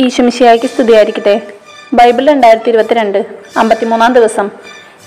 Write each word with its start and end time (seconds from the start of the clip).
ഈശുമിശിയായിക്ക് 0.00 0.66
സ്തുതിയായിരിക്കട്ടെ. 0.66 1.42
ബൈബിൾ 1.94 2.26
രണ്ടായിരത്തി 2.26 2.68
ഇരുപത്തിരണ്ട് 2.68 3.24
അമ്പത്തിമൂന്നാം 3.56 4.12
ദിവസം. 4.12 4.50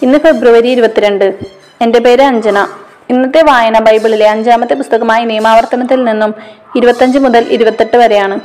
ഇന്ന് 0.02 0.20
ഫെബ്രുവരി 0.20 0.68
ഇരുപത്തിരണ്ട്. 0.68 1.36
എന്റെ 1.82 2.00
പേര് 2.00 2.22
അഞ്ജന. 2.22 2.68
ഇന്നത്തെ 3.10 3.42
വായന 3.42 3.80
ബൈബിളിലെ 3.80 4.30
അഞ്ചാമത്തെ 4.30 4.74
പുസ്തകമായ 4.74 5.24
നിയമാവർത്തനത്തിൽ 5.24 6.04
നിന്നും 6.04 6.36
ഇരുപത്തഞ്ച് 6.76 7.20
മുതൽ 7.20 7.46
ഇരുപത്തെട്ട് 7.50 7.98
വരെയാണ്. 7.98 8.40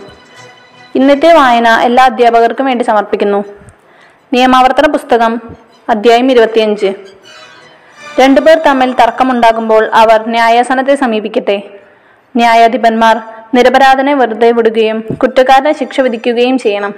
ഇന്നത്തെ 0.95 1.33
വായന 1.33 1.69
എല്ലാ 1.69 2.05
അധ്യാപകർക്കും 2.05 2.67
വേണ്ടി 2.67 2.85
സമർപ്പിക്കുന്നു. 2.85 3.45
നിയമാവർത്തന 4.33 4.87
പുസ്തകം 4.87 5.41
അധ്യായം 5.89 6.31
ഇരുപത്തിയഞ്ച്. 6.31 6.95
രണ്ടുപേർ 8.21 8.59
തമ്മിൽ 8.59 8.93
തർക്കമുണ്ടാകുമ്പോൾ 8.93 9.91
അവർ 9.95 10.29
ന്യായാസനത്തെ 10.29 10.95
സമീപിക്കട്ടെ. 10.95 11.63
ന്യായാധിപന്മാർ 12.37 13.17
നിരപരാധനെ 13.55 14.15
വെറുതെ 14.15 14.51
വിടുകയും 14.51 15.19
കുറ്റക്കാരനെ 15.23 15.73
ശിക്ഷ 15.73 16.01
വിധിക്കുകയും 16.01 16.59
ചെയ്യണം. 16.59 16.95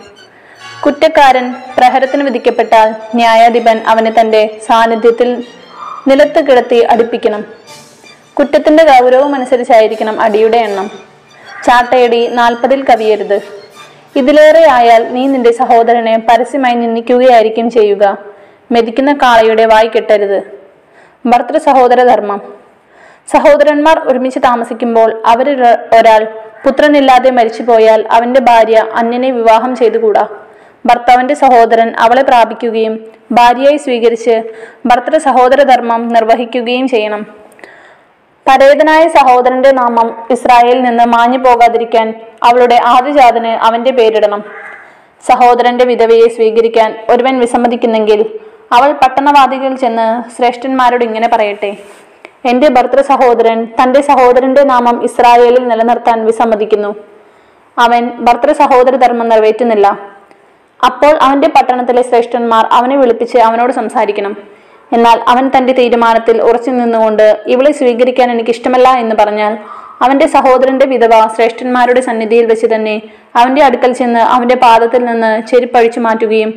കുറ്റക്കാരൻ 0.87 1.55
പ്രഹരത്തിന് 1.79 2.23
വിധിക്കപ്പെട്ടാൽ 2.23 2.95
ന്യായാധിപൻ 3.15 3.79
അവനെ 3.79 4.15
തന്റെ 4.21 4.61
സാന്നിധ്യത്തിൽ 4.67 5.45
നിലത്ത് 6.09 6.47
കിടത്തി 6.47 6.77
അടിപ്പിക്കണം. 6.77 7.45
കുറ്റത്തിന്റെ 8.39 8.85
ഗൗരവം 8.85 9.35
അനുസരിച്ചായിരിക്കണം 9.35 10.21
അടിയുടെ 10.21 10.57
എണ്ണം. 10.57 10.91
ചാട്ടയടി 11.65 12.27
നാൽപ്പതിൽ 12.27 12.85
കവിയരുത്. 12.85 13.41
ഇതിലേറെ 14.17 14.69
ആയാൽ 14.71 15.13
നീ 15.13 15.27
നിന്റെ 15.27 15.53
സഹോദരനെ 15.53 16.19
പരസ്യമായി 16.19 16.75
നിന്ദിക്കുകയായിരിക്കും 16.75 17.71
ചെയ്യുക. 17.71 18.19
മെതിക്കുന്ന 18.73 19.13
കാളയുടെ 19.13 19.65
വായി 19.67 19.91
കെട്ടരുത്. 19.97 20.43
ഭർത്തൃ 21.27 21.59
സഹോദര 21.59 22.03
ധർമ്മം 22.03 22.57
സഹോദരന്മാർ 23.29 23.99
ഒരുമിച്ച് 23.99 24.39
താമസിക്കുമ്പോൾ 24.39 25.23
അവരിൽ 25.27 25.63
ഒരാൾ 25.99 26.46
പുത്രനില്ലാതെ 26.65 27.31
മരിച്ചുപോയാൽ 27.31 28.07
അവന്റെ 28.11 28.41
ഭാര്യ 28.41 28.77
അന്യനെ 28.95 29.31
വിവാഹം 29.31 29.77
ചെയ്തുകൂടാ. 29.77 30.27
ഭർത്താവിന്റെ 30.87 31.35
സഹോദരൻ 31.35 31.95
അവളെ 31.99 32.23
പ്രാപിക്കുകയും 32.23 32.95
ഭാര്യയായി 33.33 33.77
സ്വീകരിച്ച് 33.77 34.35
ഭർത്തൃ 34.87 35.19
സഹോദര 35.19 35.63
ധർമ്മം 35.63 36.09
നിർവഹിക്കുകയും 36.09 36.89
ചെയ്യണം. 36.89 37.27
പരേതനായ 38.47 39.09
സഹോദരന്റെ 39.09 39.71
നാമം 39.71 40.09
ഇസ്രായേലിൽ 40.31 40.83
നിന്ന് 40.83 41.05
മാഞ്ഞു 41.05 41.39
പോകാതിരിക്കാൻ 41.39 42.15
അവളുടെ 42.45 42.81
ആദ്യജാതന് 42.85 43.53
അവന്റെ 43.67 43.91
പേരിടണം. 43.91 44.45
സഹോദരന്റെ 45.29 45.85
വിധവയെ 45.85 46.29
സ്വീകരിക്കാൻ 46.29 46.91
ഒരുവൻ 47.11 47.39
വിസമ്മതിക്കുന്നെങ്കിൽ 47.39 48.21
അവൾ 48.73 48.93
പട്ടണവാദികളിൽ 48.93 49.77
ചെന്ന് 49.77 50.07
ശ്രേഷ്ഠന്മാരോട് 50.37 51.05
ഇങ്ങനെ 51.05 51.29
പറയട്ടെ. 51.29 51.71
എന്റെ 52.51 52.69
ഭർത്തൃ 52.77 53.01
സഹോദരൻ 53.11 53.59
തന്റെ 53.79 54.01
സഹോദരന്റെ 54.11 54.63
നാമം 54.73 54.97
ഇസ്രായേലിൽ 55.09 55.65
നിലനിർത്താൻ 55.71 56.19
വിസമ്മതിക്കുന്നു. 56.29 56.91
അവൻ 57.77 58.03
ഭർത്തൃ 58.27 58.53
സഹോദര 58.63 58.95
ധർമ്മം 59.05 59.29
നിറവേറ്റുന്നില്ല. 59.33 59.87
അപ്പോൾ 60.81 61.15
അവന്റെ 61.27 61.49
പട്ടണത്തിലെ 61.57 62.03
ശ്രേഷ്ഠന്മാർ 62.11 62.65
അവനെ 62.79 62.97
വിളിപ്പിച്ച് 63.03 63.39
അവനോട് 63.49 63.73
സംസാരിക്കണം. 63.81 64.35
എന്നാൽ 64.97 65.19
അവൻ 65.33 65.45
തന്റെ 65.55 65.73
തീരുമാനത്തിൽ 65.81 66.37
ഉറച്ചു 66.49 66.71
നിന്നുകൊണ്ട് 66.71 67.27
ഇവളെ 67.55 67.73
സ്വീകരിക്കാൻ 67.79 68.29
എനിക്ക് 68.35 68.53
ഇഷ്ടമല്ല 68.57 68.89
എന്ന് 69.03 69.15
പറഞ്ഞാൽ 69.21 69.53
അവന്റെ 70.05 70.27
സഹോദരന്റെ 70.37 70.87
വിധവ 70.93 71.13
ശ്രേഷ്ഠന്മാരുടെ 71.37 72.01
സന്നിധിയിൽ 72.09 72.47
വെച്ച് 72.53 72.67
തന്നെ 72.75 72.95
അവന്റെ 73.39 73.63
അടുക്കൽ 73.67 73.93
ചെന്ന് 74.01 74.23
അവന്റെ 74.35 74.57
പാദത്തിൽ 74.65 75.03
നിന്ന് 75.05 75.31
ചെരുപ്പഴിച്ചു 75.51 76.01
മാറ്റുകയും 76.07 76.51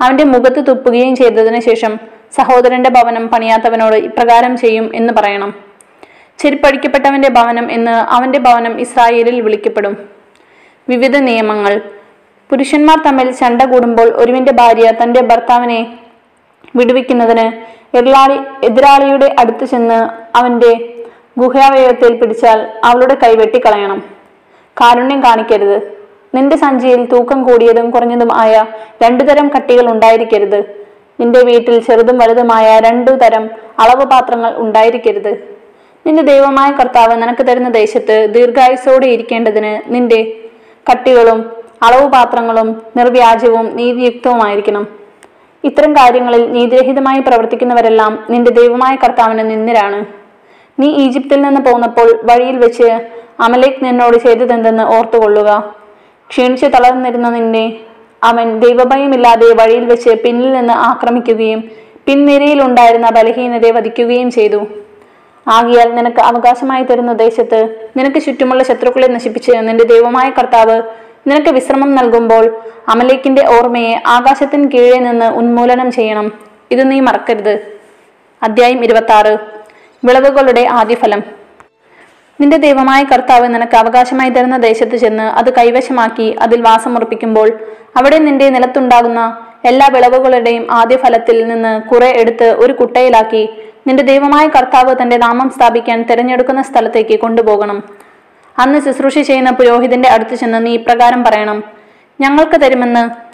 അവന്റെ 0.00 0.24
മുഖത്ത് 0.24 0.66
തുപ്പുകയും 0.66 1.16
ചെയ്തതിനു 1.16 1.60
ശേഷം 1.60 1.98
സഹോദരന്റെ 2.32 2.90
ഭവനം 2.90 3.28
പണിയാത്തവനോട് 3.28 3.96
ഇപ്രകാരം 3.96 4.56
ചെയ്യും 4.56 4.90
എന്ന് 4.94 5.12
പറയണം. 5.12 5.54
ചെരുപ്പടിക്കപ്പെട്ടവന്റെ 6.38 7.28
ഭവനം 7.28 7.72
എന്ന് 7.72 7.90
അവന്റെ 7.90 8.38
ഭവനം 8.38 8.80
ഇസ്രായേലിൽ 8.80 9.40
വിളിക്കപ്പെടും. 9.40 10.08
വിവിധ 10.88 11.16
നിയമങ്ങൾ. 11.16 11.80
പുരുഷന്മാർ 12.50 13.02
തമ്മിൽ 13.06 13.30
ചണ്ട 13.30 13.62
കൂടുമ്പോൾ 13.62 14.02
ഒരുവിന്റെ 14.02 14.52
ഭാര്യ 14.52 14.92
തന്റെ 15.02 15.20
ഭർത്താവിനെ 15.20 15.98
വിടുവിക്കുന്നതിന് 16.76 17.76
എതിരാളി 17.96 18.66
എതിരാളിയുടെ 18.66 19.36
അടുത്ത് 19.38 19.64
ചെന്ന് 19.64 20.08
അവന്റെ 20.36 20.94
ഗുഹാവയവത്തിൽ 21.38 22.16
പിടിച്ചാൽ 22.16 22.72
അവളുടെ 22.84 23.14
കൈ 23.14 23.34
വെട്ടിക്കളയണം. 23.34 24.02
കാരുണ്യം 24.80 25.20
കാണിക്കരുത്. 25.20 25.95
നിന്റെ 26.34 26.56
സഞ്ചിയിൽ 26.56 27.04
തൂക്കം 27.04 27.42
കൂടിയതും 27.42 27.90
കുറഞ്ഞതും 27.90 28.28
ആയ 28.32 28.64
രണ്ടു 29.02 29.24
തരം 29.24 29.50
കട്ടികൾ 29.56 29.90
ഉണ്ടായിരിക്കരുത്. 29.90 30.60
നിന്റെ 31.20 31.40
വീട്ടിൽ 31.40 31.80
ചെറുതും 31.80 32.18
വലുതുമായ 32.18 32.80
രണ്ടു 32.80 33.10
തരം 33.10 33.50
അളവ് 33.80 34.04
പാത്രങ്ങൾ 34.04 34.54
ഉണ്ടായിരിക്കരുത്. 34.56 35.56
നിന്റെ 36.06 36.22
ദൈവമായ 36.22 36.70
കർത്താവ് 36.70 37.22
നിനക്ക് 37.22 37.46
തരുന്ന 37.46 37.68
ദേശത്ത് 37.68 38.28
ദീർഘായുസോടെ 38.30 39.06
ഇരിക്കേണ്ടതിന് 39.06 39.94
നിന്റെ 39.94 40.34
കട്ടികളും 40.92 41.52
അളവ് 41.82 42.08
പാത്രങ്ങളും 42.08 42.82
നിർവ്യാജവും 42.96 43.76
നീതിയുക്തവുമായിരിക്കണം. 43.76 44.88
ഇത്തരം 45.64 45.92
കാര്യങ്ങളിൽ 45.92 46.52
നീതിരഹിതമായി 46.52 47.20
പ്രവർത്തിക്കുന്നവരെല്ലാം 47.20 48.26
നിന്റെ 48.30 48.50
ദൈവമായ 48.50 48.96
കർത്താവിന് 48.96 49.50
നിന്നിലാണ് 49.50 50.04
നീ 50.80 50.86
ഈജിപ്തിൽ 50.86 51.40
നിന്ന് 51.40 51.60
പോന്നപ്പോൾ 51.60 52.20
വഴിയിൽ 52.24 52.56
വെച്ച് 52.56 52.88
അമലേഖ് 53.40 53.84
നിന്നോട് 53.84 54.16
ചെയ്തതെന്തെന്ന് 54.16 54.82
ഓർത്തുകൊള്ളുക. 54.82 55.75
ക്ഷീണിച്ചു 56.30 56.66
തളർന്നിരുന്ന 56.66 57.28
നിന്നെ 57.28 57.76
അവൻ 58.24 58.60
ദൈവഭയമില്ലാതെ 58.60 59.54
വഴിയിൽ 59.54 59.84
വെച്ച് 59.84 60.10
പിന്നിൽ 60.10 60.52
നിന്ന് 60.52 60.72
ആക്രമിക്കുകയും 60.72 61.60
പിൻനിരയിലുണ്ടായിരുന്ന 62.06 63.10
ബലഹീനതയെ 63.10 63.70
വധിക്കുകയും 63.70 64.30
ചെയ്തു. 64.30 64.66
ആകിയാൽ 65.48 65.94
നിനക്ക് 65.94 66.20
അവകാശമായി 66.20 66.84
തരുന്ന 66.84 67.12
ദേശത്ത് 67.12 67.90
നിനക്ക് 67.96 68.18
ചുറ്റുമുള്ള 68.18 68.62
ശത്രുക്കളെ 68.62 69.06
നശിപ്പിച്ച് 69.06 69.52
നിന്റെ 69.56 69.84
ദൈവമായ 69.84 70.30
കർത്താവ് 70.30 70.82
നിനക്ക് 71.26 71.48
വിശ്രമം 71.48 71.94
നൽകുമ്പോൾ 71.94 72.60
അമലേക്കിന്റെ 72.88 73.46
ഓർമ്മയെ 73.46 74.02
ആകാശത്തിന് 74.06 74.70
കീഴെ 74.70 74.98
നിന്ന് 74.98 75.26
ഉന്മൂലനം 75.26 75.90
ചെയ്യണം. 75.90 76.32
ഇത് 76.70 76.90
നീ 76.90 77.00
മറക്കരുത്. 77.00 77.54
അധ്യായം 78.42 78.84
ഇരുപത്തി 78.84 79.38
വിളവുകളുടെ 80.04 80.66
ആദ്യഫലം. 80.70 81.35
നിന്റെ 82.40 82.56
ദൈവമായ 82.56 83.04
കർത്താവ് 83.04 83.54
നിനക്ക് 83.54 83.76
അവകാശമായി 83.76 84.30
തരുന്ന 84.30 84.56
ദേശത്ത് 84.56 84.96
ചെന്ന് 84.96 85.22
അത് 85.22 85.52
കൈവശമാക്കി 85.52 86.36
അതിൽ 86.40 86.60
വാസമുറപ്പിക്കുമ്പോൾ 86.60 87.48
അവിടെ 87.96 88.18
നിന്റെ 88.18 88.48
നിലത്തുണ്ടാകുന്ന 88.48 89.38
എല്ലാ 89.64 89.88
വിളവുകളുടെയും 89.92 90.66
ആദ്യ 90.70 90.96
ഫലത്തിൽ 90.96 91.44
നിന്ന് 91.46 91.82
കുറെ 91.82 92.08
എടുത്ത് 92.16 92.44
ഒരു 92.44 92.72
കുട്ടയിലാക്കി 92.72 93.48
നിന്റെ 93.86 94.02
ദൈവമായ 94.02 94.48
കർത്താവ് 94.48 94.96
തന്റെ 95.02 95.16
നാമം 95.16 95.50
സ്ഥാപിക്കാൻ 95.50 96.02
തിരഞ്ഞെടുക്കുന്ന 96.02 96.62
സ്ഥലത്തേക്ക് 96.62 97.20
കൊണ്ടുപോകണം. 97.20 97.82
അന്ന് 98.58 98.78
ശുശ്രൂഷ 98.84 99.18
ചെയ്യുന്ന 99.18 99.50
പുരോഹിതന്റെ 99.50 100.08
അടുത്ത് 100.08 100.34
ചെന്ന് 100.34 100.66
നീ 100.66 100.74
ഇപ്രകാരം 100.74 101.24
പറയണം. 101.24 101.64
ഞങ്ങൾക്ക് 102.20 102.60
തരുമെന്ന്. 102.60 103.26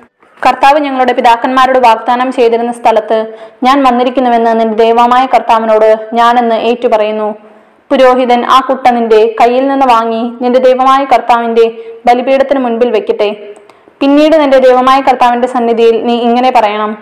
കർത്താവ് 0.46 0.80
ഞങ്ങളുടെ 0.80 1.12
പിതാക്കന്മാരോട് 1.12 1.78
വാഗ്ദാനം 1.78 2.32
ചെയ്തിരുന്ന 2.32 2.72
സ്ഥലത്ത് 2.72 3.34
ഞാൻ 3.62 3.82
വന്നിരിക്കുന്നുവെന്ന് 3.82 4.60
നിന്റെ 4.60 4.74
ദൈവമായ 4.74 5.26
കർത്താവിനോട് 5.26 6.08
ഞാനെന്ന് 6.12 6.54
ഏറ്റുപറയുന്നു. 6.54 7.51
പുരോഹിതൻ 7.92 8.44
ആ 8.44 8.60
കുട്ട 8.60 8.88
നിന്റെ 8.88 9.34
കയ്യിൽ 9.40 9.68
നിന്ന് 9.68 9.86
വാങ്ങി 9.86 10.20
നിന്റെ 10.42 10.58
ദൈവമായ 10.58 11.04
കർത്താവിന്റെ 11.04 11.64
ബലിപീഠത്തിന് 12.06 12.60
മുൻപിൽ 12.64 12.90
വെക്കട്ടെ. 12.90 13.28
പിന്നീട് 14.00 14.40
നിന്റെ 14.40 14.58
ദൈവമായ 14.58 15.00
കർത്താവിന്റെ 15.00 15.48
സന്നിധിയിൽ 15.48 16.02
നീ 16.04 16.14
ഇങ്ങനെ 16.14 16.52
പറയണം. 16.56 16.92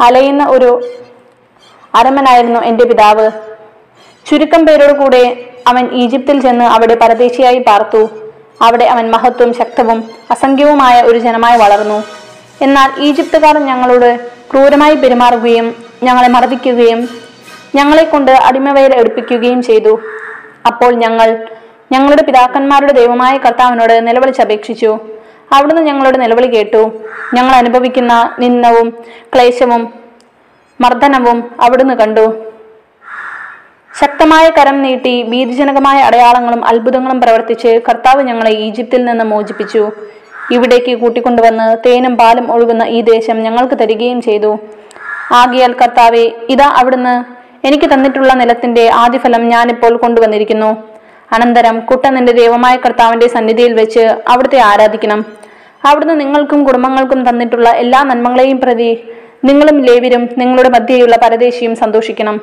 അലയുന്ന 0.00 0.46
ഒരു 0.46 0.70
അരമനായിരുന്നു 1.94 2.60
എന്റെ 2.60 2.84
പിതാവ്. 2.84 3.30
ചുരുക്കം 4.26 4.66
പേരോട് 4.66 4.92
കൂടെ 4.92 5.22
അവൻ 5.68 5.84
ഈജിപ്തിൽ 6.02 6.40
ചെന്ന് 6.40 6.64
അവിടെ 6.64 6.94
പരദേശിയായി 6.94 7.58
പാർത്തു. 7.58 8.02
അവിടെ 8.62 8.84
അവൻ 8.84 9.10
മഹത്വം 9.10 9.54
ശക്തവും 9.54 10.04
അസംഖ്യവുമായ 10.30 11.02
ഒരു 11.02 11.18
ജനമായി 11.18 11.58
വളർന്നു. 11.58 11.98
എന്നാൽ 12.62 12.90
ഈജിപ്തുകാർ 12.98 13.58
ഞങ്ങളോട് 13.58 14.10
ക്രൂരമായി 14.50 14.94
പെരുമാറുകയും 14.94 15.74
ഞങ്ങളെ 16.02 16.28
മർദ്ദിക്കുകയും 16.28 17.08
ഞങ്ങളെ 17.74 18.04
കൊണ്ട് 18.04 18.30
അടിമവേല 18.30 18.92
എടുപ്പിക്കുകയും 18.94 19.62
ചെയ്തു. 19.62 19.98
അപ്പോൾ 20.66 20.94
ഞങ്ങൾ 20.94 21.46
ഞങ്ങളുടെ 21.92 22.22
പിതാക്കന്മാരുടെ 22.22 22.92
ദൈവമായ 22.92 23.38
കർത്താവിനോട് 23.38 24.06
നിലവിളിച്ചപേക്ഷിച്ചു 24.06 24.98
അവിടുന്ന് 25.52 25.82
ഞങ്ങളുടെ 25.82 26.18
നിലവിളി 26.18 26.46
കേട്ടു. 26.46 27.02
ഞങ്ങൾ 27.34 27.54
അനുഭവിക്കുന്ന 27.54 28.30
നിന്നവും 28.38 28.90
ക്ലേശവും 29.34 29.92
മർദ്ദനവും 30.80 31.50
അവിടുന്ന് 31.60 31.94
കണ്ടു. 31.94 32.48
ശക്തമായ 34.00 34.50
കരം 34.50 34.82
നീട്ടി 34.82 35.22
ഭീതിജനകമായ 35.22 36.02
അടയാളങ്ങളും 36.02 36.66
അത്ഭുതങ്ങളും 36.66 37.20
പ്രവർത്തിച്ച് 37.20 37.80
കർത്താവ് 37.88 38.22
ഞങ്ങളെ 38.22 38.50
ഈജിപ്തിൽ 38.50 39.04
നിന്ന് 39.04 39.24
മോചിപ്പിച്ചു. 39.24 39.92
ഇവിടേക്ക് 40.52 40.98
കൂട്ടിക്കൊണ്ടുവന്ന് 40.98 41.76
തേനും 41.86 42.16
പാലും 42.16 42.52
ഒഴുകുന്ന 42.52 42.82
ഈ 42.82 43.00
ദേശം 43.02 43.42
ഞങ്ങൾക്ക് 43.42 43.74
തരികയും 43.74 44.22
ചെയ്തു. 44.22 44.58
ആകിയാൽ 45.32 45.72
കർത്താവെ 45.72 46.32
ഇതാ 46.50 46.68
അവിടുന്ന് 46.68 47.37
എനിക്ക് 47.64 47.94
തന്നിട്ടുള്ള 47.94 48.32
നിലത്തിന്റെ 48.32 48.90
ആദ്യഫലം 48.94 49.48
ഞാനിപ്പോൾ 49.48 49.96
കൊണ്ടുവന്നിരിക്കുന്നു. 49.96 50.88
അനന്തരം 51.32 51.80
കുട്ട 51.80 52.06
നിന്റെ 52.06 52.32
ദൈവമായ 52.32 52.76
കർത്താവിന്റെ 52.76 53.28
സന്നിധിയിൽ 53.28 53.72
വെച്ച് 53.72 54.00
അവിടുത്തെ 54.28 54.58
ആരാധിക്കണം. 54.58 55.24
അവിടുന്ന് 55.84 56.20
നിങ്ങൾക്കും 56.20 56.64
കുടുംബങ്ങൾക്കും 56.64 57.28
തന്നിട്ടുള്ള 57.28 57.68
എല്ലാ 57.68 58.02
നന്മകളെയും 58.02 58.60
പ്രതി 58.60 59.08
നിങ്ങളും 59.44 59.82
ലേവിരും 59.82 60.28
നിങ്ങളുടെ 60.38 60.68
മധ്യയുള്ള 60.68 61.16
പരദേശിയും 61.16 61.76
സന്തോഷിക്കണം. 61.76 62.40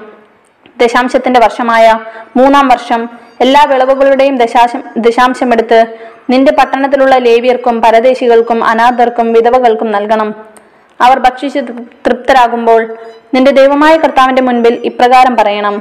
ദശാംശത്തിന്റെ 0.78 1.40
വർഷമായ 1.40 2.00
മൂന്നാം 2.38 2.68
വർഷം 2.68 3.10
എല്ലാ 3.42 3.64
വിളവുകളുടെയും 3.64 4.36
ദശാശം 4.36 4.84
ദശാംശമെടുത്ത് 4.98 5.86
നിന്റെ 6.30 6.52
പട്ടണത്തിലുള്ള 6.52 7.18
ലേവിയർക്കും 7.18 7.82
പരദേശികൾക്കും 7.82 8.64
അനാഥർക്കും 8.64 9.34
വിധവകൾക്കും 9.34 9.92
നൽകണം. 9.92 10.55
അവർ 11.02 11.20
ഭക്ഷിച്ച് 11.20 11.60
തൃപ്തരാകുമ്പോൾ 12.06 12.98
നിന്റെ 13.34 13.52
ദൈവമായ 13.52 13.98
കർത്താവിന്റെ 13.98 14.42
മുൻപിൽ 14.42 14.82
ഇപ്രകാരം 14.86 15.38
പറയണം. 15.38 15.76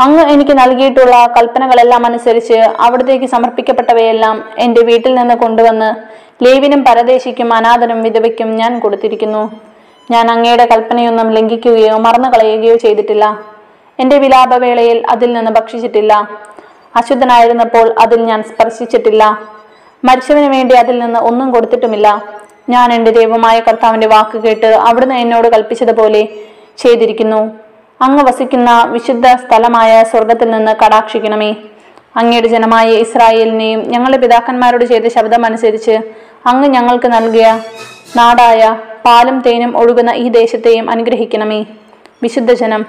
അങ്ങ് 0.00 0.24
എനിക്ക് 0.24 0.58
നൽകിയിട്ടുള്ള 0.58 1.34
കൽപ്പനകളെല്ലാം 1.36 2.06
അനുസരിച്ച് 2.06 2.54
അവിടത്തേക്ക് 2.54 3.26
സമർപ്പിക്കപ്പെട്ടവയെല്ലാം 3.26 4.44
എന്റെ 4.58 4.80
വീട്ടിൽ 4.80 5.14
നിന്ന് 5.14 5.34
കൊണ്ടുവന്ന് 5.34 5.90
ലേവിനും 6.44 6.84
പരദേശിക്കും 6.84 7.54
അനാഥനും 7.54 8.02
വിധവയ്ക്കും 8.02 8.56
ഞാൻ 8.56 8.80
കൊടുത്തിരിക്കുന്നു. 8.80 9.60
ഞാൻ 10.10 10.30
അങ്ങയുടെ 10.30 10.64
കൽപ്പനയൊന്നും 10.72 11.30
ലംഘിക്കുകയോ 11.30 11.98
മറന്നു 11.98 12.28
കളയുകയോ 12.28 12.76
ചെയ്തിട്ടില്ല. 12.76 13.38
എന്റെ 14.00 14.18
വിലാപവേളയിൽ 14.18 15.06
അതിൽ 15.10 15.32
നിന്ന് 15.32 15.50
ഭക്ഷിച്ചിട്ടില്ല. 15.50 16.28
അശുദ്ധനായിരുന്നപ്പോൾ 16.96 17.94
അതിൽ 17.98 18.20
ഞാൻ 18.22 18.42
സ്പർശിച്ചിട്ടില്ല. 18.42 19.40
മരിച്ചവന് 20.04 20.48
വേണ്ടി 20.56 20.74
അതിൽ 20.74 20.98
നിന്ന് 20.98 21.20
ഒന്നും 21.20 21.50
കൊടുത്തിട്ടുമില്ല. 21.50 22.36
ഞാൻ 22.68 22.92
എന്റെ 22.92 23.10
ദൈവമായ 23.10 23.60
കർത്താവിന്റെ 23.60 24.06
വാക്ക് 24.06 24.38
കേട്ട് 24.38 24.66
അവിടുന്ന് 24.66 25.14
എന്നോട് 25.14 25.48
കൽപ്പിച്ചതുപോലെ 25.48 26.28
ചെയ്തിരിക്കുന്നു. 26.78 27.40
അങ്ങ് 28.00 28.22
വസിക്കുന്ന 28.24 28.70
വിശുദ്ധ 28.84 29.26
സ്ഥലമായ 29.26 30.02
സ്വർഗത്തിൽ 30.02 30.50
നിന്ന് 30.50 30.72
കടാക്ഷിക്കണമേ. 30.84 31.50
അങ്ങയുടെ 32.16 32.48
ജനമായ 32.48 32.88
ഇസ്രായേലിനെയും 33.04 33.80
ഞങ്ങളുടെ 33.88 34.18
പിതാക്കന്മാരോട് 34.18 34.84
ചെയ്ത 34.84 35.06
ശബ്ദം 35.06 35.44
അനുസരിച്ച് 35.44 35.94
അങ്ങ് 36.46 36.68
ഞങ്ങൾക്ക് 36.68 37.08
നൽകിയ 37.12 37.46
നാടായ 38.16 38.76
പാലും 39.04 39.40
തേനും 39.40 39.76
ഒഴുകുന്ന 39.76 40.10
ഈ 40.10 40.28
ദേശത്തെയും 40.28 40.90
അനുഗ്രഹിക്കണമേ. 40.90 41.60
വിശുദ്ധ 42.22 42.52
ജനം 42.52 42.82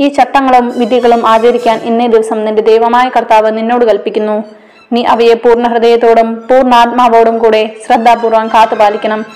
ഈ 0.00 0.08
ചട്ടങ്ങളും 0.08 0.78
വിധികളും 0.78 1.26
ആചരിക്കാൻ 1.26 1.78
ഇന്നേ 1.78 2.06
ദിവസം 2.06 2.44
നിന്റെ 2.44 2.62
ദൈവമായ 2.62 3.08
കർത്താവ് 3.08 3.56
നിന്നോട് 3.58 3.84
കൽപ്പിക്കുന്നു. 3.84 4.44
നീ 4.92 5.04
അവയെ 5.04 5.34
പൂർണ 5.34 5.66
ഹൃദയത്തോടും 5.68 6.34
പൂർണാത്മാവോടും 6.50 7.38
കൂടെ 7.38 7.70
ശ്രദ്ധാപൂർവം 7.86 8.48
കാത്തുപാലിക്കണം. 8.48 9.26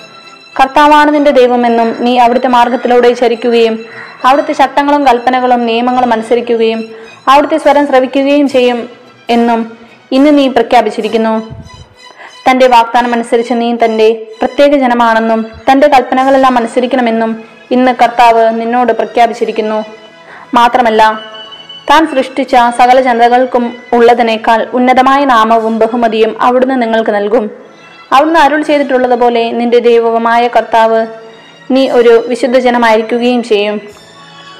കർത്താവാണ് 0.59 1.13
നിന്റെ 1.13 1.31
ദൈവമെന്നും 1.31 1.95
നീ 1.99 2.17
അവിടുത്തെ 2.17 2.47
മാർഗത്തിലൂടെ 2.47 3.13
ചരിക്കുകയും 3.13 3.85
അവിടുത്തെ 4.25 4.53
ചട്ടങ്ങളും 4.53 5.07
കൽപ്പനകളും 5.07 5.65
നിയമങ്ങളും 5.65 6.13
അനുസരിക്കുകയും 6.13 6.79
അവിടുത്തെ 7.27 7.57
സ്വരം 7.57 7.87
ശ്രവിക്കുകയും 7.87 8.47
ചെയ്യും 8.49 8.89
എന്നും 9.29 9.77
ഇന്ന് 10.11 10.37
നീ 10.37 10.47
പ്രഖ്യാപിച്ചിരിക്കുന്നു. 10.47 11.33
തന്റെ 12.49 12.67
വാഗ്ദാനം 12.67 13.13
അനുസരിച്ച് 13.13 13.53
നീ 13.53 13.75
തന്റെ 13.85 14.07
പ്രത്യേക 14.41 14.73
ജനമാണെന്നും 14.77 15.45
തന്റെ 15.71 15.87
കൽപ്പനകളെല്ലാം 15.87 16.57
അനുസരിക്കണമെന്നും 16.57 17.43
ഇന്ന് 17.71 17.91
കർത്താവ് 18.01 18.61
നിന്നോട് 18.61 18.93
പ്രഖ്യാപിച്ചിരിക്കുന്നു. 18.93 19.85
മാത്രമല്ല 20.53 21.03
താൻ 21.89 22.07
സൃഷ്ടിച്ച 22.07 22.55
സകല 22.77 23.01
ജനതകൾക്കും 23.01 23.77
ഉള്ളതിനേക്കാൾ 23.93 24.67
ഉന്നതമായ 24.73 25.25
നാമവും 25.25 25.79
ബഹുമതിയും 25.79 26.41
അവിടുന്ന് 26.41 26.81
നിങ്ങൾക്ക് 26.81 27.11
നൽകും. 27.15 27.51
അവിടുന്ന് 28.11 28.39
അരുൾ 28.39 28.61
ചെയ്തിട്ടുള്ളതുപോലെ 28.61 29.51
നിന്റെ 29.51 29.79
ദൈവവുമായ 29.79 30.47
കർത്താവ് 30.47 31.07
നീ 31.71 31.89
ഒരു 31.89 32.23
വിശുദ്ധ 32.27 32.57
ജനമായിരിക്കുകയും 32.57 33.43
ചെയ്യും. 33.43 33.81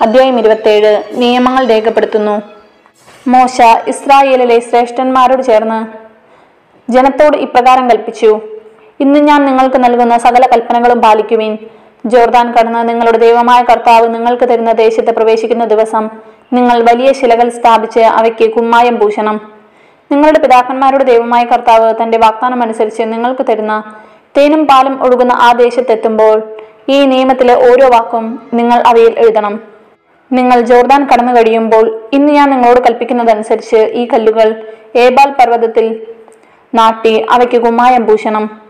അദ്ധ്യായം 0.02 0.40
ഇരുപത്തേഴ്. 0.40 1.04
നിയമങ്ങൾ 1.12 1.66
രേഖപ്പെടുത്തുന്നു. 1.66 2.42
മോശ 3.28 3.62
ഇസ്രായേലിലെ 3.88 4.60
ശ്രേഷ്ഠന്മാരോട് 4.60 5.44
ചേർന്ന് 5.44 5.80
ജനത്തോട് 6.92 7.38
ഇപ്രകാരം 7.38 7.90
കൽപ്പിച്ചു. 7.90 8.42
ഇന്ന് 9.00 9.20
ഞാൻ 9.20 9.46
നിങ്ങൾക്ക് 9.46 9.84
നൽകുന്ന 9.84 10.18
സകല 10.18 10.46
കൽപ്പനകളും 10.46 11.02
പാലിക്കുവിൻ. 11.02 11.58
ജോർദാൻ 12.06 12.54
കടന്ന് 12.54 12.90
നിങ്ങളുടെ 12.90 13.18
ദൈവമായ 13.18 13.64
കർത്താവ് 13.64 14.16
നിങ്ങൾക്ക് 14.16 14.50
തരുന്ന 14.50 14.72
ദേശത്ത് 14.72 15.12
പ്രവേശിക്കുന്ന 15.12 15.66
ദിവസം 15.66 16.10
നിങ്ങൾ 16.54 16.78
വലിയ 16.90 17.12
ശിലകൾ 17.12 17.50
സ്ഥാപിച്ച് 17.50 18.00
അവയ്ക്ക് 18.00 18.54
കുമ്മായം 18.54 19.00
പൂശണം. 19.00 19.38
നിങ്ങളുടെ 20.12 20.40
പിതാക്കന്മാരുടെ 20.40 21.04
ദൈവമായ 21.04 21.44
കർത്താവ് 21.44 21.94
തന്റെ 22.04 22.18
വാഗ്ദാനം 22.18 22.62
അനുസരിച്ച് 22.62 23.02
നിങ്ങൾക്ക് 23.02 23.46
തരുന്ന 23.50 23.84
തേനും 24.38 24.68
പാലും 24.68 25.04
ഒഴുകുന്ന 25.04 25.32
ആ 25.32 25.52
ദേശത്തെത്തുമ്പോൾ 25.54 26.38
ഈ 26.90 27.06
നിയമത്തിലെ 27.06 27.56
ഓരോ 27.70 27.88
വാക്കും 27.96 28.26
നിങ്ങൾ 28.54 28.84
അവയിൽ 28.88 29.20
എഴുതണം. 29.20 29.60
നിങ്ങൾ 30.32 30.62
ജോർദാൻ 30.62 31.08
കടന്നു 31.08 31.34
കഴിയുമ്പോൾ 31.38 31.86
ഇന്ന് 32.14 32.34
ഞാൻ 32.34 32.50
നിങ്ങളോട് 32.50 32.80
കൽപ്പിക്കുന്നതനുസരിച്ച് 32.80 33.76
ഈ 33.76 34.08
കല്ലുകൾ 34.14 34.48
ഏബാൽ 34.96 35.30
പർവതത്തിൽ 35.40 35.86
നാട്ടി 36.76 37.26
അവയ്ക്ക് 37.30 37.62
കുമ്മായം 37.62 38.06
പൂശണം. 38.06 38.67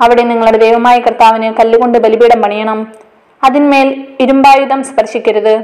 അവിടെ 0.00 0.22
നിങ്ങളുടെ 0.22 0.58
ദൈവമായ 0.58 0.98
കർത്താവിന് 0.98 1.54
കല്ലുകൊണ്ട് 1.54 1.98
ബലിപീഠം 1.98 2.42
പണിയണം. 2.42 2.92
അതിന്മേൽ 3.44 4.06
ഇരുമ്പായുധം 4.20 4.84
സ്പർശിക്കരുത്. 4.84 5.54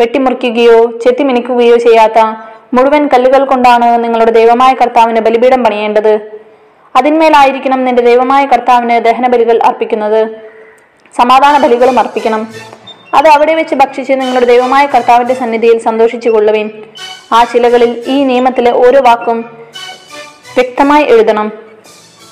വെട്ടിമുറിക്കുകയോ 0.00 0.98
ചെത്തിമിനിക്കുകയോ 0.98 1.76
ചെയ്യാത്ത 1.76 2.18
മുഴുവൻ 2.74 3.06
കല്ലുകൾ 3.06 3.44
കൊണ്ടാണ് 3.44 4.04
നിങ്ങളുടെ 4.04 4.30
ദൈവമായ 4.30 4.74
കർത്താവിന് 4.74 5.20
ബലിപീഠം 5.20 5.64
പണിയേണ്ടത്. 5.64 6.42
അതിന്മേലായിരിക്കണം 6.96 7.84
നിന്റെ 7.84 8.02
ദൈവമായ 8.02 8.46
കർത്താവിന് 8.46 9.04
ദഹന 9.04 9.28
ബലികൾ 9.28 9.60
അർപ്പിക്കുന്നത്. 9.64 10.28
സമാധാന 11.16 11.62
ബലികളും 11.62 11.98
അർപ്പിക്കണം. 11.98 12.48
അത് 13.14 13.28
അവിടെ 13.28 13.54
വെച്ച് 13.54 13.74
ഭക്ഷിച്ച് 13.74 14.12
നിങ്ങളുടെ 14.12 14.46
ദൈവമായ 14.46 14.86
കർത്താവിന്റെ 14.86 15.34
സന്നിധിയിൽ 15.34 15.78
സന്തോഷിച്ചു 15.78 16.30
കൊള്ളുവിൻ. 16.30 16.70
ആ 17.32 17.44
ശിലകളിൽ 17.44 18.04
ഈ 18.06 18.24
നിയമത്തിലെ 18.24 18.72
ഓരോ 18.72 19.00
വാക്കും 19.00 19.40
വ്യക്തമായി 20.56 21.04
എഴുതണം. 21.04 21.61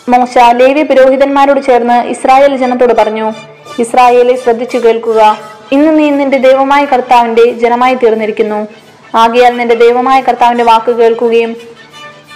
മോശ 0.08 0.34
ലേവി 0.58 0.82
പുരോഹിതന്മാരോട് 0.82 1.60
ചേർന്ന് 1.60 2.02
ഇസ്രായേൽ 2.12 2.56
ജനത്തോട് 2.56 2.92
പറഞ്ഞു 2.92 3.32
ഇസ്രായേലെ 3.78 4.36
ശ്രദ്ധിച്ചു 4.36 4.78
കേൾക്കുക. 4.78 5.20
ഇന്ന് 5.72 5.98
നീ 5.98 6.10
നിന്റെ 6.10 6.38
ദൈവമായ 6.38 6.84
കർത്താവിന്റെ 6.84 7.44
ജനമായി 7.52 7.94
തീർന്നിരിക്കുന്നു. 7.94 8.68
ആകയാൽ 9.14 9.56
നിന്റെ 9.56 9.74
ദൈവമായ 9.74 10.20
കർത്താവിന്റെ 10.20 10.64
വാക്ക് 10.64 10.90
കേൾക്കുകയും 10.90 11.56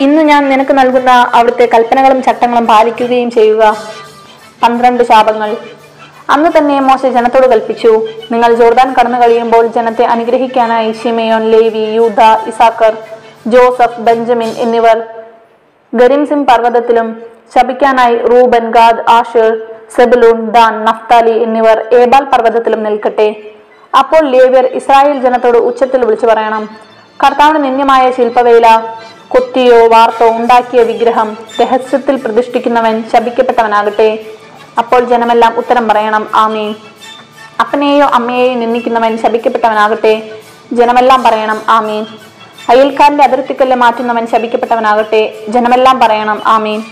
ഇന്ന് 0.01 0.23
ഞാൻ 0.23 0.49
നിനക്ക് 0.49 0.79
നൽകുന്ന 0.79 1.11
അവിടുത്തെ 1.11 1.67
കൽപ്പനകളും 1.75 2.23
ചട്ടങ്ങളും 2.23 2.67
പാലിക്കുകയും 2.67 3.31
ചെയ്യുക. 3.31 3.77
പന്ത്രണ്ട് 4.63 5.05
ശാപങ്ങൾ. 5.05 5.57
അന്ന് 6.31 6.51
തന്നെ 6.57 6.81
മോശ 6.81 7.07
ജനത്തോട് 7.07 7.47
കൽപ്പിച്ചു 7.53 8.07
നിങ്ങൾ 8.33 8.55
ജോർദാൻ 8.55 8.95
കടന്നു 8.99 9.23
കഴിയുമ്പോൾ 9.23 9.67
ജനത്തെ 9.67 10.05
അനുഗ്രഹിക്കാനായി 10.05 10.93
Simeon 10.93 11.51
Levi 11.51 11.95
Judah 11.97 12.21
Issachar 12.51 12.97
Joseph 13.47 14.01
Benjamin 14.01 14.49
എന്നിവർ 14.65 15.05
ഗരിംസിം 15.95 16.47
പർവതത്തിലും 16.47 17.34
ശപിക്കാനായി 17.53 18.17
Reuben 18.31 18.65
Gad 18.77 19.03
Asher 19.17 19.51
Zebulun 19.97 20.39
Dan 20.57 20.75
Naphtali 20.85 21.35
എന്നിവർ 21.45 21.79
ഏബാൽ 22.01 22.25
പർവതത്തിലും 22.33 22.81
നിൽക്കട്ടെ. 22.87 23.29
അപ്പോൾ 24.01 24.23
ലേവ്യർ 24.35 24.67
ഇസ്രായേൽ 24.79 25.19
ജനത്തോട് 25.25 25.59
ഉച്ചത്തിൽ 25.69 26.01
വിളിച്ചു 26.05 26.27
പറയണം 26.27 26.65
കർത്താവിന് 27.25 27.65
നിന്യമായ 27.65 28.05
ശില്പവേല 28.17 28.69
കൊത്തിയോ 29.33 29.77
വാർത്തോ 29.93 30.27
ഉണ്ടാക്കിയ 30.39 30.81
വിഗ്രഹം 30.89 31.29
രഹസ്യത്തിൽ 31.61 32.17
പ്രതിഷ്ഠിക്കുന്നവൻ 32.25 32.95
ശപിക്കപ്പെട്ടവനാകട്ടെ. 33.13 34.09
അപ്പോൾ 34.81 35.01
ജനമെല്ലാം 35.13 35.53
ഉത്തരം 35.61 35.85
പറയണം 35.89 36.25
ആമീൻ. 36.45 36.75
അപ്പനെയോ 37.63 38.07
അമ്മയെയോ 38.19 38.55
നിന്ദിക്കുന്നവൻ 38.63 39.13
ശപിക്കപ്പെട്ടവനാകട്ടെ. 39.23 40.15
ജനമെല്ലാം 40.79 41.23
പറയണം 41.23 41.59
ആമീൻ. 41.69 42.05
അയൽക്കാരന്റെ 42.73 43.25
അതിർത്തിക്കല്ല് 43.25 43.77
മാറ്റുന്നവൻ 43.85 44.27
ശപിക്കപ്പെട്ടവനാകട്ടെ. 44.35 45.23
ജനമെല്ലാം 45.55 46.01
പറയണം 46.01 46.41
ആമീൻ. 46.57 46.83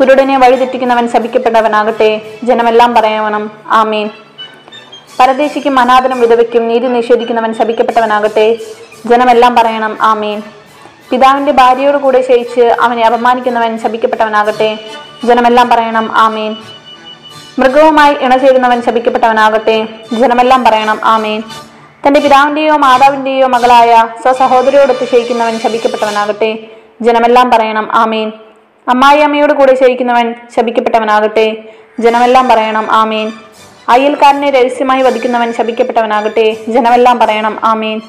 കുരുടനെ 0.00 0.38
വഴിതെറ്റിക്കുന്നവൻ 0.38 1.08
ശപിക്കപ്പെട്ടവനാകട്ടെ. 1.08 2.20
ജനമെല്ലാം 2.44 2.94
പറയണം 2.94 3.50
ആമീൻ. 3.66 4.10
പരദേശിക്കും 5.20 5.78
അനാഥനും 5.78 6.20
വിധവയ്ക്കും 6.20 6.68
നീതി 6.68 6.86
നിഷേധിക്കുന്നവൻ 6.86 7.54
ശപിക്കപ്പെട്ടവനാകട്ടെ. 7.54 8.56
ജനമെല്ലാം 9.06 9.54
പറയണം. 9.54 9.98
ആമീൻ. 10.02 10.42
പിതാവിന്റെ 11.10 11.52
ഭാര്യയോട് 11.52 11.96
കൂടെ 11.96 12.22
ശയിച്ച് 12.22 12.60
അവനെ 12.60 13.06
അപമാനിക്കുന്നവൻ 13.06 13.78
ശപിക്കപ്പെട്ടവനാകട്ടെ. 13.78 14.78
ജനമെല്ലാം 15.24 15.68
പറയണം. 15.68 16.12
ആമീൻ. 16.16 16.56
മൃഗവുമായി 17.58 18.14
ഇണചേരുന്നവൻ 18.14 18.82
ശപിക്കപ്പെട്ടവനാകട്ടെ. 18.82 19.88
ജനമെല്ലാം 20.12 20.64
പറയണം. 20.64 21.00
ആമീൻ. 21.04 21.42
തന്റെ 22.06 22.20
പിതാവിന്റെയോ 22.20 22.76
മാതാവിന്റെയോ 22.76 23.46
മകളായ 23.46 24.08
സ്വസഹോദരിയോടൊത്ത് 24.22 25.08
ശയിക്കുന്നവൻ 25.10 25.58
ശപിക്കപ്പെട്ടവനാകട്ടെ. 25.58 26.58
ജനമെല്ലാം 27.02 27.50
പറയണം. 27.50 27.92
ആമീൻ. 27.92 28.32
അമ്മായി 28.88 29.20
അമ്മയോട് 29.20 29.52
കൂടെ 29.52 29.74
ശയിക്കുന്നവൻ 29.74 30.34
ശപിക്കപ്പെട്ടവനാകട്ടെ. 30.56 31.56
ജനമെല്ലാം 32.00 32.48
പറയണം 32.48 32.86
ആമീൻ. 32.90 33.32
അയൽക്കാരനെ 33.88 34.50
രഹസ്യമായി 34.50 35.02
വധിക്കുന്നവൻ 35.02 35.52
ശപിക്കപ്പെട്ടവനാകട്ടെ. 35.52 36.56
ജനമെല്ലാം 36.68 37.18
പറയണം 37.18 37.58
ആമീൻ. 37.64 38.00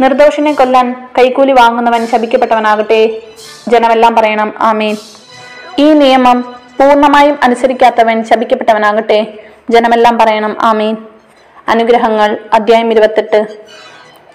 നിർദോഷനെ 0.00 0.52
കൊല്ലാൻ 0.52 1.08
കൈക്കൂലി 1.18 1.52
വാങ്ങുന്നവൻ 1.52 2.06
ശപിക്കപ്പെട്ടവനാകട്ടെ. 2.06 3.22
ജനമെല്ലാം 3.68 4.16
പറയണം 4.16 4.54
ആമീൻ. 4.60 4.96
ഈ 5.78 5.92
നിയമം 5.92 6.40
പൂർണമായും 6.80 7.38
അനുസരിക്കാത്തവൻ 7.42 8.24
ശപിക്കപ്പെട്ടവനാകട്ടെ. 8.24 9.26
ജനമെല്ലാം 9.70 10.18
പറയണം 10.18 10.56
ആമീൻ. 10.60 10.96
അനുഗ്രഹങ്ങൾ 11.68 12.38
അധ്യായം 12.52 12.90
ഇരുപത്തെട്ട്. 12.90 13.46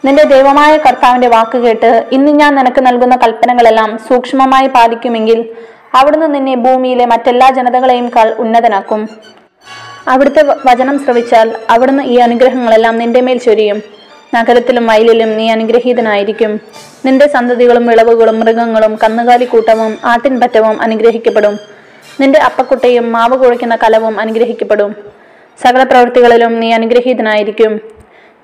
നിന്റെ 0.05 0.23
ദൈവമായ 0.23 0.77
കർത്താവിന്റെ 0.77 1.27
വാക്ക് 1.27 1.57
കേട്ട് 1.57 2.05
ഇന്ന് 2.11 2.31
ഞാൻ 2.31 2.55
നിനക്ക് 2.55 2.85
നൽകുന്ന 2.85 3.15
കൽപ്പനകളെല്ലാം 3.15 3.97
സൂക്ഷ്മമായി 3.97 4.67
പാലിക്കുമെങ്കിൽ 4.67 5.55
അവിടുന്ന് 5.95 6.35
നിന്നെ 6.35 6.55
ഭൂമിയിലെ 6.55 7.05
മറ്റെല്ലാ 7.05 7.49
ജനതകളെയും 7.49 8.09
കാൾ 8.09 8.33
ഉന്നതനാക്കും. 8.33 9.09
അവിടുത്തെ 10.07 10.43
വചനം 10.65 10.99
ശ്രവിച്ചാൽ 10.99 11.55
അവിടുന്ന് 11.69 12.03
ഈ 12.03 12.17
അനുഗ്രഹങ്ങളെല്ലാം 12.17 12.97
നിന്റെ 12.97 13.21
മേൽ 13.21 13.37
ചൊരിയും. 13.37 13.81
നഗരത്തിലും 14.35 14.87
വയലിലും 14.87 15.37
നീ 15.37 15.49
അനുഗ്രഹീതനായിരിക്കും. 15.49 16.59
നിന്റെ 17.05 17.27
സന്തതികളും 17.27 17.87
വിളവുകളും 17.87 18.39
മൃഗങ്ങളും 18.39 18.99
കന്നുകാലിക്കൂട്ടവും 19.03 19.97
ആട്ടിൻപറ്റവും 20.03 20.81
അനുഗ്രഹിക്കപ്പെടും. 20.81 21.59
നിന്റെ 22.21 22.39
അപ്പക്കുട്ടയും 22.39 23.11
മാവ് 23.11 23.37
കുഴയ്ക്കുന്ന 23.37 23.75
കലവും 23.75 24.19
അനുഗ്രഹിക്കപ്പെടും. 24.19 24.95
സകല 25.63 25.83
പ്രവൃത്തികളിലും 25.83 26.59
നീ 26.59 26.71
അനുഗ്രഹീതനായിരിക്കും. 26.71 27.81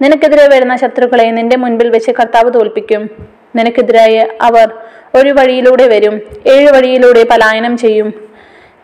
നിനക്കെതിരെ 0.02 0.48
വരുന്ന 0.48 0.76
ശത്രുക്കളെ 0.76 1.32
നിന്റെ 1.32 1.58
മുൻപിൽ 1.58 1.90
വെച്ച് 1.90 2.12
കർത്താവ് 2.12 2.54
തോൽപ്പിക്കും. 2.54 3.35
നിനക്കെതിരായി 3.56 4.18
അവർ 4.42 4.74
ഒരു 5.16 5.30
വഴിയിലൂടെ 5.30 5.88
വരും 5.88 6.22
ഏഴ് 6.48 6.70
വഴിയിലൂടെ 6.72 7.24
പലായനം 7.24 7.78
ചെയ്യും. 7.78 8.14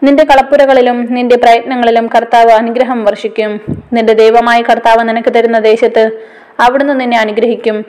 നിന്റെ 0.04 0.24
കളപ്പുരകളിലും 0.24 1.14
നിന്റെ 1.14 1.36
പ്രയത്നങ്ങളിലും 1.36 2.08
കർത്താവ് 2.16 2.52
അനുഗ്രഹം 2.52 3.04
വർഷിക്കും. 3.04 3.62
നിന്റെ 3.94 4.14
ദൈവമായ 4.14 4.62
കർത്താവ് 4.62 5.10
നിനക്ക് 5.10 5.34
തരുന്ന 5.34 5.60
ദേശത്ത് 5.60 6.12
അവിടുന്ന് 6.60 7.00
നിന്നെ 7.00 7.18
അനുഗ്രഹിക്കും. 7.18 7.86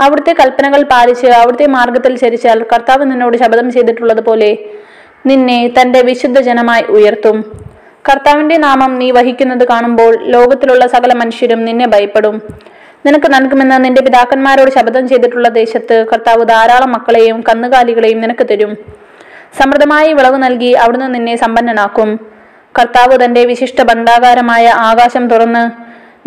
അവിടുത്തെ 0.00 0.32
കൽപ്പനകൾ 0.32 0.82
പാലിച്ച് 0.82 1.26
അവിടുത്തെ 1.26 1.66
മാർഗത്തിൽ 1.66 2.16
ചരിച്ചാൽ 2.16 2.62
കർത്താവ് 2.72 3.04
നിന്നോട് 3.10 3.36
ശപഥം 3.36 3.72
ചെയ്തിട്ടുള്ളതുപോലെ 3.72 4.58
നിന്നെ 5.26 5.72
തന്റെ 5.80 6.02
വിശുദ്ധ 6.02 6.40
ജനമായി 6.40 6.82
ഉയർത്തും. 6.82 7.38
കർത്താവിന്റെ 8.08 8.56
നാമം 8.56 8.98
നീ 8.98 9.10
വഹിക്കുന്നത് 9.10 9.68
കാണുമ്പോൾ 9.68 10.24
ലോകത്തിലുള്ള 10.24 10.86
സകല 10.86 11.12
മനുഷ്യരും 11.14 11.64
നിന്നെ 11.64 11.86
ഭയപ്പെടും. 11.88 12.42
നിനക്ക് 13.06 13.34
നൽകുമെന്ന് 13.34 13.84
നിന്റെ 13.84 14.02
പിതാക്കന്മാരോട് 14.02 14.70
ശപഥം 14.70 15.08
ചെയ്തിട്ടുള്ള 15.08 15.48
ദേശത്ത് 15.48 16.06
കർത്താവ് 16.12 16.44
ധാരാളം 16.44 16.92
മക്കളെയും 16.92 17.40
കന്നുകാലികളെയും 17.40 18.20
നിനക്ക് 18.20 18.46
തരും. 18.50 18.76
സമൃദ്ധമായി 19.60 20.12
വിളവ് 20.12 20.42
നൽകി 20.42 20.72
അവിടുന്ന് 20.72 21.14
നിന്നെ 21.14 21.36
സമ്പന്നനാക്കും. 21.36 22.26
കർത്താവ് 22.78 23.24
തന്റെ 23.24 23.44
വിശിഷ്ട 23.44 23.82
ഭണ്ഡാകാരമായ 23.82 24.66
ആകാശം 24.68 25.28
തുറന്ന് 25.28 25.70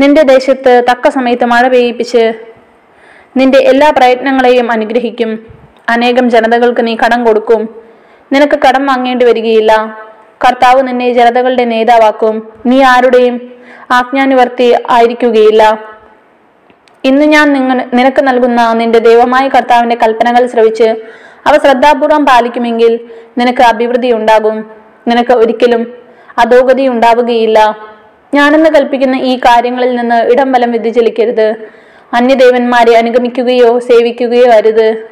നിന്റെ 0.02 0.22
ദേശത്ത് 0.22 0.84
തക്ക 0.92 1.10
സമയത്ത് 1.10 1.46
മഴ 1.46 1.68
പെയ്യിപ്പിച്ച് 1.68 2.34
നിന്റെ 3.38 3.58
എല്ലാ 3.58 3.90
പ്രയത്നങ്ങളെയും 3.98 4.72
അനുഗ്രഹിക്കും. 4.72 5.46
അനേകം 5.90 6.30
ജനതകൾക്ക് 6.30 6.88
നീ 6.88 6.96
കടം 6.96 7.24
കൊടുക്കും. 7.24 7.84
നിനക്ക് 8.34 8.60
കടം 8.68 8.86
വാങ്ങേണ്ടി 8.86 9.26
വരികയില്ല. 9.26 9.98
കർത്താവ് 10.46 10.88
നിന്നെ 10.88 11.14
ജനതകളുടെ 11.14 11.66
നേതാവാക്കും. 11.66 12.54
നീ 12.66 12.84
ആരുടെയും 12.84 13.52
ആജ്ഞാനുവർത്തി 13.92 14.76
ആയിരിക്കുകയില്ല. 14.90 15.89
ഇന്ന് 17.04 17.26
ഞാൻ 17.26 17.54
നിങ്ങൾ 17.54 17.86
നിനക്ക് 17.94 18.28
നൽകുന്ന 18.28 18.74
നിന്റെ 18.74 19.00
ദൈവമായ 19.00 19.48
കർത്താവിന്റെ 19.48 19.98
കൽപ്പനകൾ 20.04 20.48
ശ്രവിച്ച് 20.48 20.84
അവ 21.46 21.58
ശ്രദ്ധാപൂർവം 21.58 22.26
പാലിക്കുമെങ്കിൽ 22.26 23.00
നിനക്ക് 23.38 23.64
അഭിവൃദ്ധി 23.64 24.12
ഉണ്ടാകും. 24.12 24.72
നിനക്ക് 25.08 25.34
ഒരിക്കലും 25.34 25.94
അധോഗതി 26.38 26.88
ഉണ്ടാവുകയില്ല. 26.88 27.78
ഞാനെന്ന് 28.34 28.70
കൽപ്പിക്കുന്ന 28.70 29.16
ഈ 29.16 29.38
കാര്യങ്ങളിൽ 29.38 29.96
നിന്ന് 29.96 30.16
ഇടം 30.16 30.52
വലം 30.52 30.72
വ്യതിചലിക്കരുത്. 30.72 31.56
അന്യദേവന്മാരെ 32.14 32.98
അനുഗമിക്കുകയോ 32.98 33.80
സേവിക്കുകയോ 33.80 34.52
അരുത്. 34.52 35.10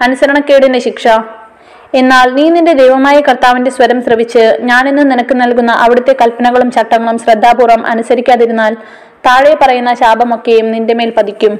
അനുസരണക്കേടിന്റെ 0.00 0.78
ശിക്ഷ. 0.78 1.08
എന്നാൽ 1.94 2.34
നീ 2.34 2.48
നിന്റെ 2.48 2.72
ദൈവമായ 2.72 3.20
കർത്താവിന്റെ 3.20 3.70
സ്വരം 3.70 4.02
ശ്രവിച്ച് 4.02 4.58
ഞാനിന്ന് 4.60 5.10
നിനക്ക് 5.10 5.40
നൽകുന്ന 5.40 5.72
അവിടുത്തെ 5.72 6.16
കൽപ്പനകളും 6.22 6.70
ചട്ടങ്ങളും 6.70 7.18
ശ്രദ്ധാപൂർവം 7.18 7.86
അനുസരിക്കാതിരുന്നാൽ 7.86 8.76
താഴെ 9.26 9.54
പറയുന്ന 9.62 9.94
ശാപമൊക്കെയും 9.94 10.70
നിന്റെ 10.70 10.94
മേൽ 10.94 11.12
പതിക്കും. 11.16 11.52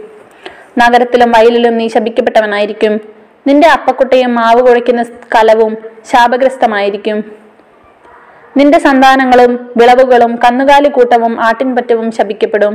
നഗരത്തിലും 0.79 1.31
വയലിലും 1.31 1.77
നീ 1.77 1.89
ശപിക്കപ്പെട്ടവനായിരിക്കും. 1.89 3.01
നിന്റെ 3.47 3.69
അപ്പക്കുട്ടയും 3.69 4.35
മാവ് 4.35 4.61
കുഴയ്ക്കുന്ന 4.61 5.03
കലവും 5.35 5.77
ശാപഗ്രസ്തമായിരിക്കും. 6.13 7.25
നിന്റെ 8.57 8.79
സന്താനങ്ങളും 8.79 9.53
വിളവുകളും 9.77 10.37
കന്നുകാലി 10.45 10.89
കൂട്ടവും 10.89 11.41
ആട്ടിൻപറ്റവും 11.41 12.13
ശപിക്കപ്പെടും. 12.13 12.75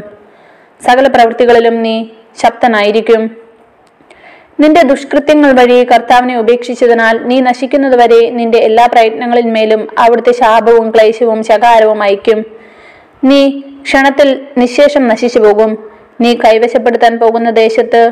സകല 0.85 1.07
പ്രവൃത്തികളിലും 1.07 1.81
നീ 1.81 2.05
ശക്തനായിരിക്കും 2.43 3.47
നിന്റെ 4.59 4.81
ദുഷ്കൃത്യങ്ങൾ 4.83 5.51
വഴി 5.51 5.83
കർത്താവിനെ 5.83 6.37
ഉപേക്ഷിച്ചതിനാൽ 6.37 7.23
നീ 7.23 7.41
നശിക്കുന്നതുവരെ 7.41 8.29
നിന്റെ 8.29 8.57
എല്ലാ 8.57 8.85
പ്രയത്നങ്ങളിന്മേലും 8.85 9.87
അവിടുത്തെ 9.99 10.31
ശാപവും 10.31 10.91
ക്ലേശവും 10.91 11.43
ശകാരവും 11.43 12.03
അയക്കും 12.03 12.45
നീ 13.23 13.63
ക്ഷണത്തിൽ 13.87 14.29
നിശേഷം 14.57 15.07
നശിച്ചു 15.07 15.39
പോകും. 15.39 15.71
നീ 16.21 16.35
കൈവശപ്പെടുത്താൻ 16.35 17.19
പോകുന്ന 17.19 17.49
ദേശത്ത് 17.49 18.11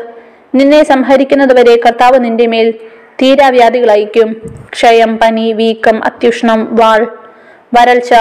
നിന്നെ 0.55 0.84
സംഹരിക്കുന്നതുവരെ 0.84 1.75
കർത്താവ് 1.75 2.25
നിന്റെ 2.25 2.48
മേൽ 2.48 2.74
തീരാവ്യാധികൾ 3.22 3.91
അയക്കും 3.91 4.29
ക്ഷയം 4.74 5.17
പനി 5.17 5.53
വീക്കം 5.53 6.03
അത്യുഷ്ണം 6.03 6.75
വാൾ 6.75 7.08
വരൾച്ച 7.77 8.13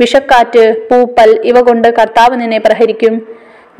വിഷക്കാറ്റ് 0.00 0.88
പൂപ്പൽ 0.88 1.40
ഇവ 1.44 1.60
കൊണ്ട് 1.60 1.88
കർത്താവ് 1.88 2.40
നിന്നെ 2.40 2.58
പ്രഹരിക്കും. 2.58 3.14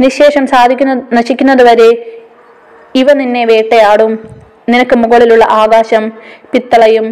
നിശേഷം 0.00 0.46
സാധിക്കുന്ന 0.46 1.02
നശിക്കുന്നതുവരെ 1.12 1.90
ഇവ 2.94 3.12
നിന്നെ 3.12 3.44
വേട്ടയാടും. 3.44 4.12
നിനക്ക് 4.68 4.96
മുകളിലുള്ള 4.96 5.44
ആകാശം 5.44 6.12
പിത്തളയും 6.52 7.06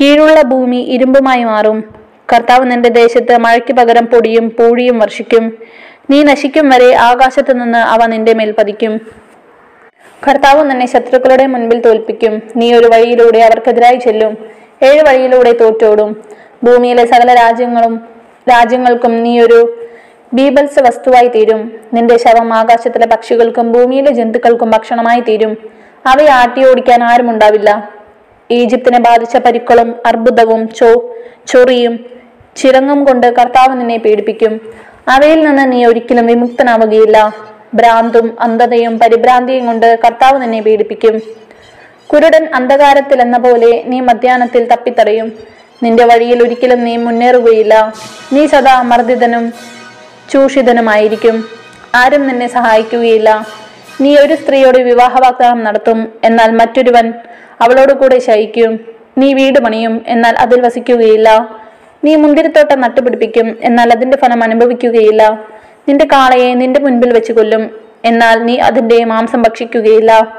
കീഴുള്ള 0.00 0.42
ഭൂമി 0.42 0.76
ഇരുമ്പുമായി 0.76 1.44
മാറും. 1.44 2.05
കർത്താവ് 2.32 2.70
നിന്റെ 2.70 2.88
ദേശത്ത് 2.88 3.38
മഴയ്ക്ക് 3.38 3.72
പകരം 3.72 4.06
പൊടിയും 4.06 4.56
പൂഴിയും 4.58 4.98
വർഷിക്കും. 4.98 5.58
നീ 6.10 6.22
നശിക്കും 6.22 6.68
വരെ 6.68 6.94
ആകാശത്തു 6.94 7.52
നിന്ന് 7.52 7.78
അവ 7.78 8.06
നിന്റെ 8.06 8.34
മേൽ 8.34 8.54
പതിക്കും. 8.58 9.00
കർത്താവ് 10.28 10.70
നിന്നെ 10.70 10.86
ശത്രുക്കളുടെ 10.86 11.46
മുൻപിൽ 11.46 11.80
തോൽപ്പിക്കും. 11.80 12.42
നീ 12.56 12.74
ഒരു 12.74 12.86
വഴിയിലൂടെ 12.86 13.38
അവർക്കെതിരായി 13.38 13.96
ചെല്ലും. 13.96 14.36
ഏഴ് 14.82 15.02
വഴിയിലൂടെ 15.08 15.52
തോറ്റോടും. 15.52 16.24
ഭൂമിയിലെ 16.64 17.06
സകല 17.06 17.34
രാജ്യങ്ങളും 17.34 18.00
രാജ്യങ്ങൾക്കും 18.50 19.22
നീ 19.22 19.40
ഒരു 19.40 19.88
ബീബൽസ് 20.34 20.80
വസ്തുവായി 20.80 21.28
തീരും. 21.28 21.80
നിന്റെ 21.94 22.16
ശവം 22.16 22.54
ആകാശത്തിലെ 22.54 23.06
പക്ഷികൾക്കും 23.06 23.72
ഭൂമിയിലെ 23.72 24.12
ജന്തുക്കൾക്കും 24.12 24.70
ഭക്ഷണമായി 24.70 25.20
തീരും. 25.20 25.56
അവയെ 26.06 26.28
ആട്ടിയോടിക്കാൻ 26.28 27.04
ആരുമുണ്ടാവില്ല. 27.04 27.70
ഈജിപ്തിനെ 28.50 29.00
ബാധിച്ച 29.00 29.36
പരിക്കളും 29.36 29.94
അർബുദവും 30.06 30.68
ചോ 30.68 31.14
ചൊറിയും 31.48 32.15
ചിറങ്ങും 32.56 33.04
കൊണ്ട് 33.04 33.34
കർത്താവ് 33.34 33.80
നിന്നെ 33.80 33.96
പീഡിപ്പിക്കും. 33.96 34.60
അവയിൽ 35.08 35.46
നിന്ന് 35.46 35.72
നീ 35.72 35.84
ഒരിക്കലും 35.84 36.26
വിമുക്തനാവുകയില്ല. 36.26 37.32
ഭ്രാന്തും 37.74 38.36
അന്ധതയും 38.40 38.98
പരിഭ്രാന്തിയും 38.98 39.66
കൊണ്ട് 39.66 39.98
കർത്താവ് 40.04 40.42
നിന്നെ 40.42 40.60
പീഡിപ്പിക്കും. 40.60 41.20
കുരുടൻ 42.12 42.48
അന്ധകാരത്തിൽ 42.54 43.20
എന്ന 43.20 43.38
പോലെ 43.38 43.82
നീ 43.86 44.00
മധ്യാഹ്നത്തിൽ 44.00 44.64
തപ്പിത്തടയും 44.64 45.32
നിന്റെ 45.82 46.04
വഴിയിൽ 46.04 46.42
ഒരിക്കലും 46.42 46.84
നീ 46.84 46.96
മുന്നേറുകയില്ല. 46.96 47.92
നീ 48.32 48.46
സദാ 48.46 48.82
മർദ്ദിതനും 48.82 49.52
ചൂഷിതനുമായിരിക്കും. 50.30 51.44
ആരും 51.94 52.28
നിന്നെ 52.28 52.48
സഹായിക്കുകയില്ല. 52.48 53.46
നീ 54.00 54.16
ഒരു 54.16 54.34
സ്ത്രീയോട് 54.34 54.78
വിവാഹ 54.78 55.20
വാഗ്ദാനം 55.20 55.64
നടത്തും. 55.64 56.12
എന്നാൽ 56.24 56.50
മറ്റൊരുവൻ 56.50 57.12
അവളോട് 57.60 57.92
കൂടെ 57.92 58.18
ശയിക്കും. 58.18 58.80
നീ 59.18 59.34
വീട് 59.34 59.58
പണിയും. 59.58 60.04
എന്നാൽ 60.08 60.36
അതിൽ 60.36 60.60
വസിക്കുകയില്ല. 60.60 61.28
നീ 62.06 62.16
മുന്തിരിത്തോട്ടം 62.16 62.80
നട്ടുപിടിപ്പിക്കും 62.80 63.56
എന്നാൽ 63.62 63.92
അതിന്റെ 63.92 64.16
ഫലം 64.16 64.42
അനുഭവിക്കുകയില്ല. 64.42 65.22
നിന്റെ 65.88 66.04
കാളയെ 66.04 66.54
നിന്റെ 66.54 66.80
മുൻപിൽ 66.80 67.12
വെച്ച് 67.12 67.32
കൊല്ലും 67.32 67.70
എന്നാൽ 68.04 68.38
നീ 68.42 68.58
അതിന്റെ 68.58 69.04
മാംസം 69.04 69.42
ഭക്ഷിക്കുകയില്ല. 69.42 70.36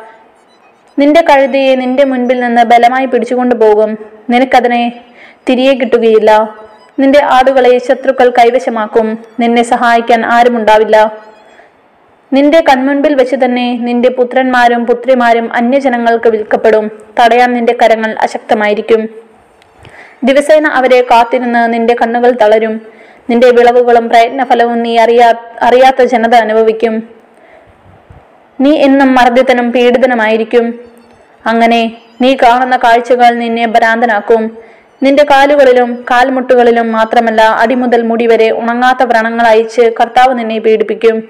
നിന്റെ 1.00 1.22
കഴുതയെ 1.22 1.76
നിന്റെ 1.76 2.04
മുൻപിൽ 2.04 2.40
നിന്ന് 2.40 2.64
ബലമായി 2.64 3.06
പിടിച്ചുകൊണ്ടു 3.06 3.56
പോകും. 3.56 3.98
നിനക്കതിനെ 4.30 5.06
തിരികെ 5.50 5.74
കിട്ടുകയില്ല. 5.74 6.56
നിന്റെ 7.00 7.24
ആടുകളെ 7.24 7.78
ശത്രുക്കൾ 7.78 8.30
കൈവശമാക്കും. 8.30 9.20
നിന്നെ 9.40 9.64
സഹായിക്കാൻ 9.64 10.26
ആരുമുണ്ടാവില്ല. 10.26 10.98
നിന്റെ 12.34 12.64
കൺമുൻപിൽ 12.70 13.16
വെച്ച് 13.16 13.36
തന്നെ 13.36 13.78
നിന്റെ 13.78 14.10
പുത്രന്മാരും 14.10 14.86
പുത്രിമാരും 14.86 15.54
അന്യജനങ്ങൾക്ക് 15.54 16.30
വിൽക്കപ്പെടും. 16.30 16.92
തടയാൻ 17.20 17.54
നിന്റെ 17.54 17.76
കരങ്ങൾ 17.84 18.16
അശക്തമായിരിക്കും. 18.22 19.27
ദിവസേന 20.24 20.68
അവരെ 20.68 21.02
കാത്തിരുന്ന് 21.02 21.74
നിന്റെ 21.74 21.96
കണ്ണുകൾ 22.02 22.32
തളരും. 22.32 22.82
നിന്റെ 23.30 23.52
വിളവുകളും 23.52 24.10
പ്രയത്നഫലവും 24.10 24.84
നീ 24.84 24.98
അറിയാ 24.98 25.34
അറിയാത്ത 25.62 26.02
ജനത 26.02 26.36
അനുഭവിക്കും. 26.36 27.10
നീ 28.62 28.72
എന്നും 28.78 29.16
മർദ്ദിതനും 29.16 29.72
പീഡിതനുമായിരിക്കും. 29.72 30.80
അങ്ങനെ 31.46 31.98
നീ 32.22 32.36
കാണുന്ന 32.36 32.78
കാഴ്ചകൾ 32.78 33.36
നിന്നെ 33.36 33.68
ഭ്രാന്തനാക്കും. 33.68 34.58
നിന്റെ 35.04 35.24
കാലുകളിലും 35.24 36.06
കാൽമുട്ടുകളിലും 36.12 36.92
മാത്രമല്ല 36.92 37.42
അടിമുതൽ 37.42 38.02
മുടി 38.04 38.28
വരെ 38.28 38.52
ഉണങ്ങാത്ത 38.52 39.04
വ്രണങ്ങൾ 39.04 39.46
അയച്ച് 39.46 39.92
കർത്താവ് 40.00 40.40
നിന്നെ 40.40 40.60
പീഡിപ്പിക്കും. 40.60 41.24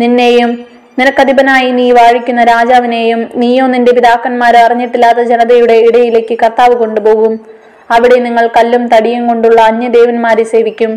നിന്നെയും 0.00 0.66
നിനക്കധിപനായി 0.98 1.70
നീ 1.70 1.90
വാഴിക്കുന്ന 1.92 2.44
രാജാവിനെയും 2.44 3.30
നീയോ 3.34 3.66
നിന്റെ 3.66 3.92
പിതാക്കന്മാരെ 3.92 4.58
അറിഞ്ഞിട്ടില്ലാത്ത 4.58 5.18
ജനതയുടെ 5.18 5.72
ഇടയിലേക്ക് 5.72 6.38
കർത്താവ് 6.38 6.74
കൊണ്ടുപോകും. 6.74 7.61
അവിടെ 7.92 8.14
നിങ്ങൾ 8.14 8.50
കല്ലും 8.56 8.86
തടിയും 8.86 9.28
കൊണ്ടുള്ള 9.28 9.60
അന്യദേവന്മാരെ 9.60 10.42
സേവിക്കും. 10.42 10.92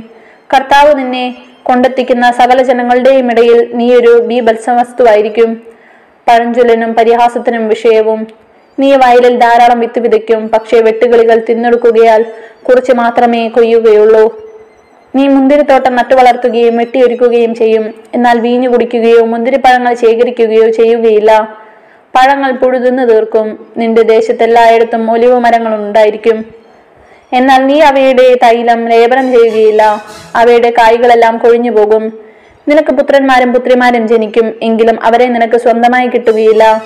കർത്താവ് 0.54 0.98
നിന്നെ 1.00 1.26
കൊണ്ടെത്തിക്കുന്ന 1.64 2.32
സകല 2.32 2.62
ജനങ്ങളുടെയും 2.62 3.32
ഇടയിൽ 3.32 3.60
നീ 3.74 3.96
ഒരു 3.96 4.14
ബീഭത്സവസ്തുവായിരിക്കും. 4.20 5.52
പഴഞ്ചൊല്ലനും 6.28 6.94
പരിഹാസത്തിനും 6.94 7.68
വിഷയവും 7.68 8.28
നീ 8.80 8.96
വയലിൽ 8.96 9.40
ധാരാളം 9.40 9.80
വിത്ത് 9.80 10.00
വിതയ്ക്കും 10.00 10.42
പക്ഷേ 10.54 10.78
വെട്ടുകിളികൾ 10.80 11.38
തിന്നെടുക്കുകയാൽ 11.50 12.26
കുറച്ച് 12.68 12.94
മാത്രമേ 12.94 13.48
കൊയ്യുകയുള്ളൂ. 13.48 14.26
നീ 15.16 15.24
മുന്തിരി 15.28 15.34
മുന്തിരിത്തോട്ടം 15.36 15.96
നട്ടുവളർത്തുകയും 15.96 16.78
വെട്ടിയൊരുക്കുകയും 16.78 17.56
ചെയ്യും 17.56 17.94
എന്നാൽ 18.14 18.40
വീഞ്ഞു 18.40 18.70
കുടിക്കുകയോ 18.70 19.22
മുന്തിരിപ്പഴങ്ങൾ 19.26 19.94
ശേഖരിക്കുകയോ 19.94 20.70
ചെയ്യുകയില്ല. 20.70 21.32
പഴങ്ങൾ 22.16 22.52
പുഴുതിന്നു 22.52 23.04
തീർക്കും 23.04 23.48
നിന്റെ 23.78 24.02
ദേശത്തെല്ലായിടത്തും 24.02 25.12
ഒലിവ് 25.12 25.40
മരങ്ങൾ 25.40 25.74
ഉണ്ടായിരിക്കും. 25.76 26.38
എന്നാൽ 27.36 27.66
നീ 27.66 27.82
അവയുടെ 27.82 28.38
തൈലം 28.44 28.88
ലേപനം 28.88 29.32
ചെയ്യുകയില്ല. 29.32 30.04
അവയുടെ 30.36 30.70
കായ്കളെല്ലാം 30.70 31.38
കൊഴിഞ്ഞു 31.38 31.72
പോകും. 31.72 32.14
നിനക്ക് 32.68 32.92
പുത്രന്മാരും 32.92 33.54
പുത്രിമാരും 33.54 34.08
ജനിക്കും 34.08 34.60
എങ്കിലും 34.62 35.04
അവരെ 35.04 35.26
നിനക്ക് 35.26 35.58
സ്വന്തമായി 35.58 36.08
കിട്ടുകയില്ല. 36.08 36.84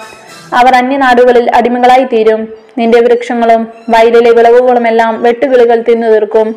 അവർ 0.53 0.75
അന്യനാടുകളിൽ 0.75 1.51
അടിമകളായി 1.55 2.03
തീരും 2.03 2.53
നിന്റെ 2.77 2.99
വൃക്ഷങ്ങളും 2.99 3.67
വയലിലെ 3.89 4.31
വിളവുകളും 4.31 4.87
എല്ലാം 4.87 5.23
വെട്ടുകിളികൾ 5.23 5.81
തിന്നു 5.81 6.07
തീർക്കും. 6.07 6.55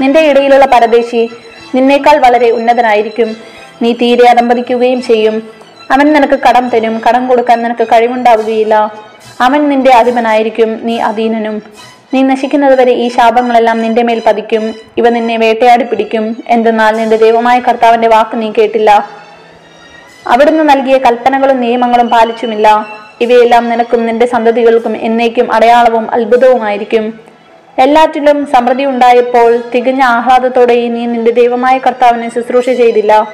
നിന്റെ 0.00 0.20
ഇടയിലുള്ള 0.20 0.66
പരദേശി 0.66 1.30
നിന്നേക്കാൾ 1.74 2.18
വളരെ 2.18 2.50
ഉന്നതനായിരിക്കും. 2.50 3.36
നീ 3.82 3.92
തീരെ 3.92 4.28
അതമ്പതിക്കുകയും 4.28 5.02
ചെയ്യും. 5.02 5.50
അവൻ 5.90 6.12
നിനക്ക് 6.12 6.34
കടം 6.34 6.68
തരും. 6.68 7.02
കടം 7.08 7.28
കൊടുക്കാൻ 7.28 7.62
നിനക്ക് 7.62 7.86
കഴിവുണ്ടാവുകയില്ല. 7.86 8.92
അവൻ 9.40 9.68
നിന്റെ 9.68 9.90
അധിപനായിരിക്കും. 9.90 10.80
നീ 10.82 10.98
അധീനനും. 10.98 11.62
നീ 12.14 12.22
നശിക്കുന്നത് 12.22 12.78
വരെ 12.80 12.92
ഈ 12.92 13.08
ശാപങ്ങളെല്ലാം 13.08 13.80
നിന്റെ 13.82 14.02
മേൽ 14.02 14.22
പതിക്കും. 14.26 14.74
ഇവ 14.98 15.08
നിന്നെ 15.08 15.36
വേട്ടയാടി 15.36 15.84
പിടിക്കും. 15.84 16.44
എന്തെന്നാൽ 16.48 16.96
നിന്റെ 16.96 17.16
ദൈവമായ 17.16 17.60
കർത്താവിന്റെ 17.60 18.08
വാക്ക് 18.08 18.40
നീ 18.40 18.52
കേട്ടില്ല. 18.58 19.08
അവിടുന്ന് 20.26 20.68
നൽകിയ 20.68 20.98
കൽപ്പനകളും 20.98 21.60
നിയമങ്ങളും 21.60 22.08
പാലിച്ചുമില്ല. 22.08 22.86
ഇവയെല്ലാം 23.20 23.68
നിനക്കും 23.68 24.06
നിന്റെ 24.06 24.26
സന്തതികൾക്കും 24.26 24.96
എന്നേക്കും 24.96 25.52
അടയാളവും 25.52 26.10
അത്ഭുതവുമായിരിക്കും. 26.10 27.20
എല്ലാറ്റിലും 27.78 28.46
സമൃദ്ധി 28.46 28.84
ഉണ്ടായപ്പോൾ 28.84 29.62
തികഞ്ഞ 29.74 30.02
ആഹ്ലാദത്തോടെ 30.02 30.88
നീ 30.88 31.06
നിന്റെ 31.06 31.30
ദൈവമായ 31.30 31.78
കർത്താവിനെ 31.78 32.28
ശുശ്രൂഷ 32.34 32.70
ചെയ്തില്ല. 32.70 33.32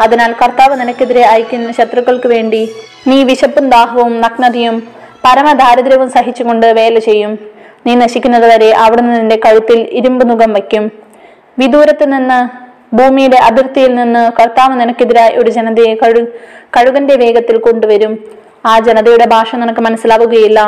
അതിനാൽ 0.00 0.32
കർത്താവ് 0.32 0.80
നിനക്കെതിരെ 0.80 1.22
അയക്കുന്ന 1.22 1.72
ശത്രുക്കൾക്ക് 1.72 2.26
വേണ്ടി 2.26 2.70
നീ 3.06 3.24
വിശപ്പും 3.24 3.70
ദാഹവും 3.70 4.20
നഗ്നതയും 4.20 4.88
പരമദാരിദ്ര്യവും 5.24 6.10
സഹിച്ചുകൊണ്ട് 6.10 6.66
വേല 6.66 6.98
ചെയ്യും. 6.98 7.55
നീ 7.86 7.94
നശിക്കുന്നത് 7.94 8.46
വരെ 8.52 8.70
അവിടുന്ന് 8.84 9.20
നിന്റെ 9.20 9.36
കഴുത്തിൽ 9.36 9.78
ഇരുമ്പ് 9.98 10.24
മുഖം 10.28 10.52
വയ്ക്കും. 10.52 10.84
വിദൂരത്ത് 11.58 12.12
നിന്ന് 12.12 12.38
ഭൂമിയുടെ 12.96 13.36
അതിർത്തിയിൽ 13.36 13.94
നിന്ന് 13.94 14.32
കർത്താവ് 14.40 14.80
നിനക്കെതിരായ 14.80 15.30
ഒരു 15.36 15.50
ജനതയെ 15.50 15.94
കഴു 15.94 16.22
കഴുകന്റെ 16.76 17.16
വേഗത്തിൽ 17.16 17.56
കൊണ്ടുവരും. 17.58 18.12
ആ 18.66 18.78
ജനതയുടെ 18.78 19.26
ഭാഷ 19.26 19.54
നിനക്ക് 19.54 19.80
മനസ്സിലാവുകയില്ല 19.80 20.60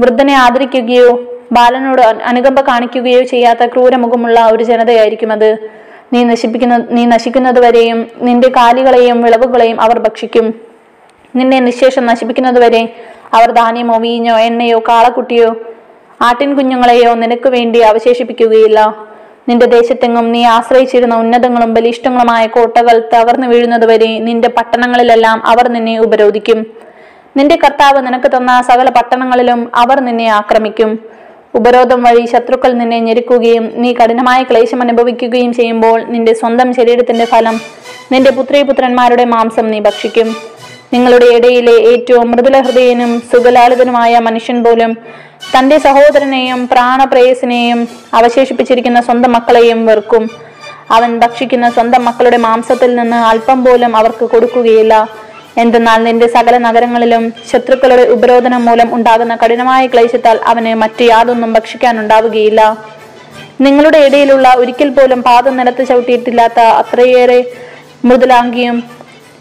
വൃദ്ധനെ 0.00 0.34
ആദരിക്കുകയോ 0.34 1.10
ബാലനോട് 1.52 2.02
അനുകമ്പ 2.02 2.60
കാണിക്കുകയോ 2.60 3.22
ചെയ്യാത്ത 3.22 3.66
ക്രൂരമുഖമുള്ള 3.66 4.38
ഒരു 4.46 4.64
ജനതയായിരിക്കും 4.64 5.32
അത്. 5.32 5.50
നീ 6.12 6.24
നശിപ്പിക്കുന്ന 6.24 6.76
നീ 6.90 7.04
നശിക്കുന്നതുവരെയും 7.04 8.10
നിന്റെ 8.20 8.48
കാലികളെയും 8.48 9.22
വിളവുകളെയും 9.22 9.80
അവർ 9.80 9.98
ഭക്ഷിക്കും. 9.98 10.46
നിന്നെ 11.36 11.60
നിശേഷം 11.60 12.06
നശിപ്പിക്കുന്നതുവരെ 12.06 12.82
അവർ 13.34 13.50
ധാന്യമോ 13.50 13.96
വീഞ്ഞോ 13.98 14.36
എണ്ണയോ 14.38 14.78
കാളക്കുട്ടിയോ 14.88 15.48
ആട്ടിൻ 16.22 16.54
കുഞ്ഞുങ്ങളെയോ 16.56 17.14
നിനക്ക് 17.14 17.48
വേണ്ടി 17.48 17.78
അവശേഷിപ്പിക്കുകയില്ല. 17.78 18.96
നിന്റെ 19.48 19.66
ദേശത്തെങ്ങും 19.66 20.32
നീ 20.32 20.44
ആശ്രയിച്ചിരുന്ന 20.44 21.14
ഉന്നതങ്ങളും 21.14 21.74
ബലിഷ്ഠങ്ങളുമായ 21.74 22.46
കോട്ടകൾ 22.46 23.08
തകർന്നു 23.14 23.46
വീഴുന്നതുവരെ 23.46 24.18
നിന്റെ 24.18 24.48
പട്ടണങ്ങളിലെല്ലാം 24.48 25.46
അവർ 25.46 25.68
നിന്നെ 25.68 25.98
ഉപരോധിക്കും. 25.98 26.66
നിന്റെ 27.36 27.56
കർത്താവ് 27.56 28.06
നിനക്ക് 28.06 28.36
തന്ന 28.36 28.62
സകല 28.62 28.90
പട്ടണങ്ങളിലും 28.90 29.70
അവർ 29.74 30.00
നിന്നെ 30.00 30.26
ആക്രമിക്കും. 30.26 30.98
ഉപരോധം 31.54 32.02
വഴി 32.02 32.26
ശത്രുക്കൾ 32.26 32.72
നിന്നെ 32.72 32.98
ഞെരുക്കുകയും 33.00 33.72
നീ 33.74 33.92
കഠിനമായ 33.92 34.42
ക്ലേശം 34.42 34.82
അനുഭവിക്കുകയും 34.82 35.52
ചെയ്യുമ്പോൾ 35.52 36.02
നിന്റെ 36.04 36.34
സ്വന്തം 36.34 36.74
ശരീരത്തിന്റെ 36.74 37.24
ഫലം 37.24 37.60
നിന്റെ 38.12 38.30
പുത്രീപുത്രന്മാരുടെ 38.30 39.24
മാംസം 39.24 39.70
നീ 39.70 39.80
ഭക്ഷിക്കും. 39.80 40.36
നിങ്ങളുടെ 40.92 41.24
ഇടയിലെ 41.24 41.72
ഏറ്റവും 41.72 42.30
മൃദുലഹൃദയനും 42.30 43.20
സുഖലാളിതനുമായ 43.20 44.18
മനുഷ്യൻ 44.18 44.64
പോലും 44.64 44.96
തന്റെ 45.54 45.78
സഹോദരനെയും 45.78 46.68
പ്രാണപ്രേയസിനെയും 46.68 47.88
അവശേഷിപ്പിച്ചിരിക്കുന്ന 48.14 49.00
സ്വന്തം 49.00 49.32
മക്കളെയും 49.32 49.86
വെറുക്കും. 49.86 50.24
അവൻ 50.90 51.18
ഭക്ഷിക്കുന്ന 51.20 51.70
സ്വന്തം 51.70 52.04
മക്കളുടെ 52.04 52.36
മാംസത്തിൽ 52.36 52.90
നിന്ന് 52.96 53.16
അല്പം 53.16 53.64
പോലും 53.64 53.96
അവർക്ക് 53.96 54.24
കൊടുക്കുകയില്ല. 54.24 54.94
എന്തെന്നാൽ 55.58 56.04
നിന്റെ 56.04 56.26
സകല 56.26 56.58
നഗരങ്ങളിലും 56.58 57.32
ശത്രുക്കളുടെ 57.50 58.02
ഉപരോധനം 58.16 58.64
മൂലം 58.64 58.94
ഉണ്ടാകുന്ന 58.94 59.34
കഠിനമായ 59.36 59.86
ക്ലേശത്താൽ 59.86 60.38
അവന് 60.44 60.74
മറ്റു 60.74 61.04
യാതൊന്നും 61.04 61.52
ഭക്ഷിക്കാനുണ്ടാവുകയില്ല. 61.52 62.60
നിങ്ങളുടെ 63.60 63.98
ഇടയിലുള്ള 63.98 64.54
ഒരിക്കൽ 64.54 64.90
പോലും 64.90 65.22
പാദം 65.22 65.56
നിലത്ത് 65.56 65.88
ചവിട്ടിയിട്ടില്ലാത്ത 65.88 66.60
അത്രയേറെ 66.60 67.40
മൃദുലാംഗിയും 68.04 68.78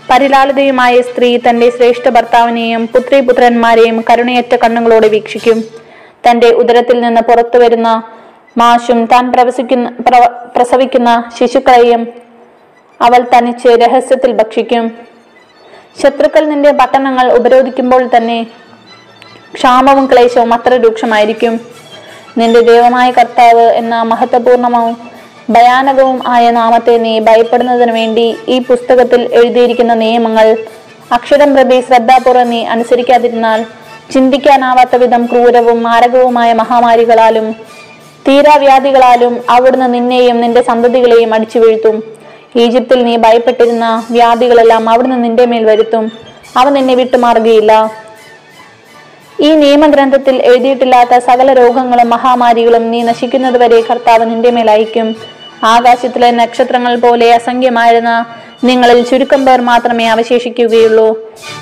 പരിലാളിതയുമായ 0.10 1.02
സ്ത്രീ 1.02 1.38
തന്റെ 1.38 1.70
ശ്രേഷ്ഠ 1.70 2.10
ഭർത്താവിനെയും 2.10 2.90
പുത്രിപുത്രന്മാരെയും 2.94 4.04
കരുണയറ്റ 4.10 4.56
കണ്ണുകളോടെ 4.56 5.08
വീക്ഷിക്കും. 5.08 5.85
തന്റെ 6.30 6.48
ഉദരത്തിൽ 6.50 7.02
നിന്ന് 7.02 7.22
പുറത്തു 7.22 7.58
വരുന്ന 7.58 8.04
മാഷും 8.58 9.06
താൻ 9.06 9.32
പ്രവസിക്കുന്ന 9.32 9.90
പ്രവ- 9.90 10.30
പ്രസവിക്കുന്ന 10.56 11.32
ശിശുക്കളെയും 11.40 12.08
അവൾ 13.02 13.26
തനിച്ച് 13.38 13.68
രഹസ്യത്തിൽ 13.68 14.32
ഭക്ഷിക്കും. 14.32 14.92
ശത്രുക്കൾ 16.04 16.46
നിന്റെ 16.46 16.72
പട്ടണങ്ങൾ 16.72 17.34
ഉപരോധിക്കുമ്പോൾ 17.34 18.10
തന്നെ 18.18 18.48
ക്ഷാമവും 19.54 20.06
ക്ലേശവും 20.06 20.54
അത്ര 20.54 20.76
രൂക്ഷമായിരിക്കും. 20.76 21.60
നിന്റെ 22.38 22.60
ദൈവമായ 22.60 23.12
കർത്താവ് 23.12 23.62
എന്ന 23.62 24.02
മഹത്വപൂർണവും 24.02 24.98
ഭയാനകവും 25.50 26.22
ആയ 26.28 26.52
നാമത്തെ 26.52 26.98
നീ 26.98 27.20
ഭയപ്പെടുന്നതിന് 27.20 27.92
വേണ്ടി 27.92 28.38
ഈ 28.48 28.60
പുസ്തകത്തിൽ 28.60 29.30
എഴുതിയിരിക്കുന്ന 29.34 29.94
നിയമങ്ങൾ 29.94 30.58
അക്ഷരം 31.12 31.54
പ്രതി 31.54 31.82
ശ്രദ്ധാപൂർവം 31.82 32.50
നീ 32.50 32.66
അനുസരിക്കാതിരുന്നാൽ 32.66 33.66
ചിന്തിക്കാനാവാത്ത 34.14 34.96
വിധം 34.96 35.26
ക്രൂരവും 35.26 35.84
മാരകവുമായ 35.84 36.54
മഹാമാരികളാലും 36.54 37.48
തീരാവ്യാധികളാലും 38.28 39.34
അവിടുന്ന് 39.50 39.94
നിന്നെയും 39.94 40.38
നിന്റെ 40.42 40.62
സന്തതികളെയും 40.62 41.34
അടിച്ചു 41.34 41.60
വീഴ്ത്തും. 41.60 41.98
ഈജിപ്തിൽ 42.64 43.00
നീ 43.04 43.18
ഭയപ്പെട്ടിരുന്ന 43.18 43.86
വ്യാധികളെല്ലാം 44.12 44.90
അവിടുന്ന് 44.90 45.24
നിന്റെ 45.24 45.46
മേൽ 45.52 45.64
വരുത്തും. 45.66 46.06
അവ 46.58 46.70
നിന്നെ 46.70 46.94
വിട്ടുമാറുകയില്ല 46.96 47.72
ഈ 49.48 49.50
നിയമഗ്രന്ഥത്തിൽ 49.64 50.36
എഴുതിയിട്ടില്ലാത്ത 50.50 51.14
സകല 51.30 51.54
രോഗങ്ങളും 51.54 52.10
മഹാമാരികളും 52.10 52.84
നീ 52.92 53.00
നശിക്കുന്നതുവരെ 53.10 53.80
കർത്താവ് 53.82 54.26
നിന്റെ 54.32 54.52
മേൽ 54.52 54.70
അയക്കും 54.76 55.08
ആകാശത്തിലെ 55.74 56.30
നക്ഷത്രങ്ങൾ 56.32 56.94
പോലെ 57.06 57.28
അസംഖ്യമായിരുന്ന 57.34 58.12
നിങ്ങളിൽ 58.70 59.00
ചുരുക്കം 59.10 59.46
പേർ 59.46 59.62
മാത്രമേ 59.62 60.06
അവശേഷിക്കുകയുള്ളൂ. 60.14 61.08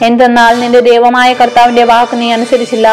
എന്തെന്നാൽ 0.07 0.53
നിന്റെ 0.59 0.79
ദൈവമായ 0.79 1.29
കർത്താവിന്റെ 1.33 1.83
വാക്ക് 1.91 2.15
നീ 2.21 2.31
അനുസരിച്ചില്ല. 2.31 2.87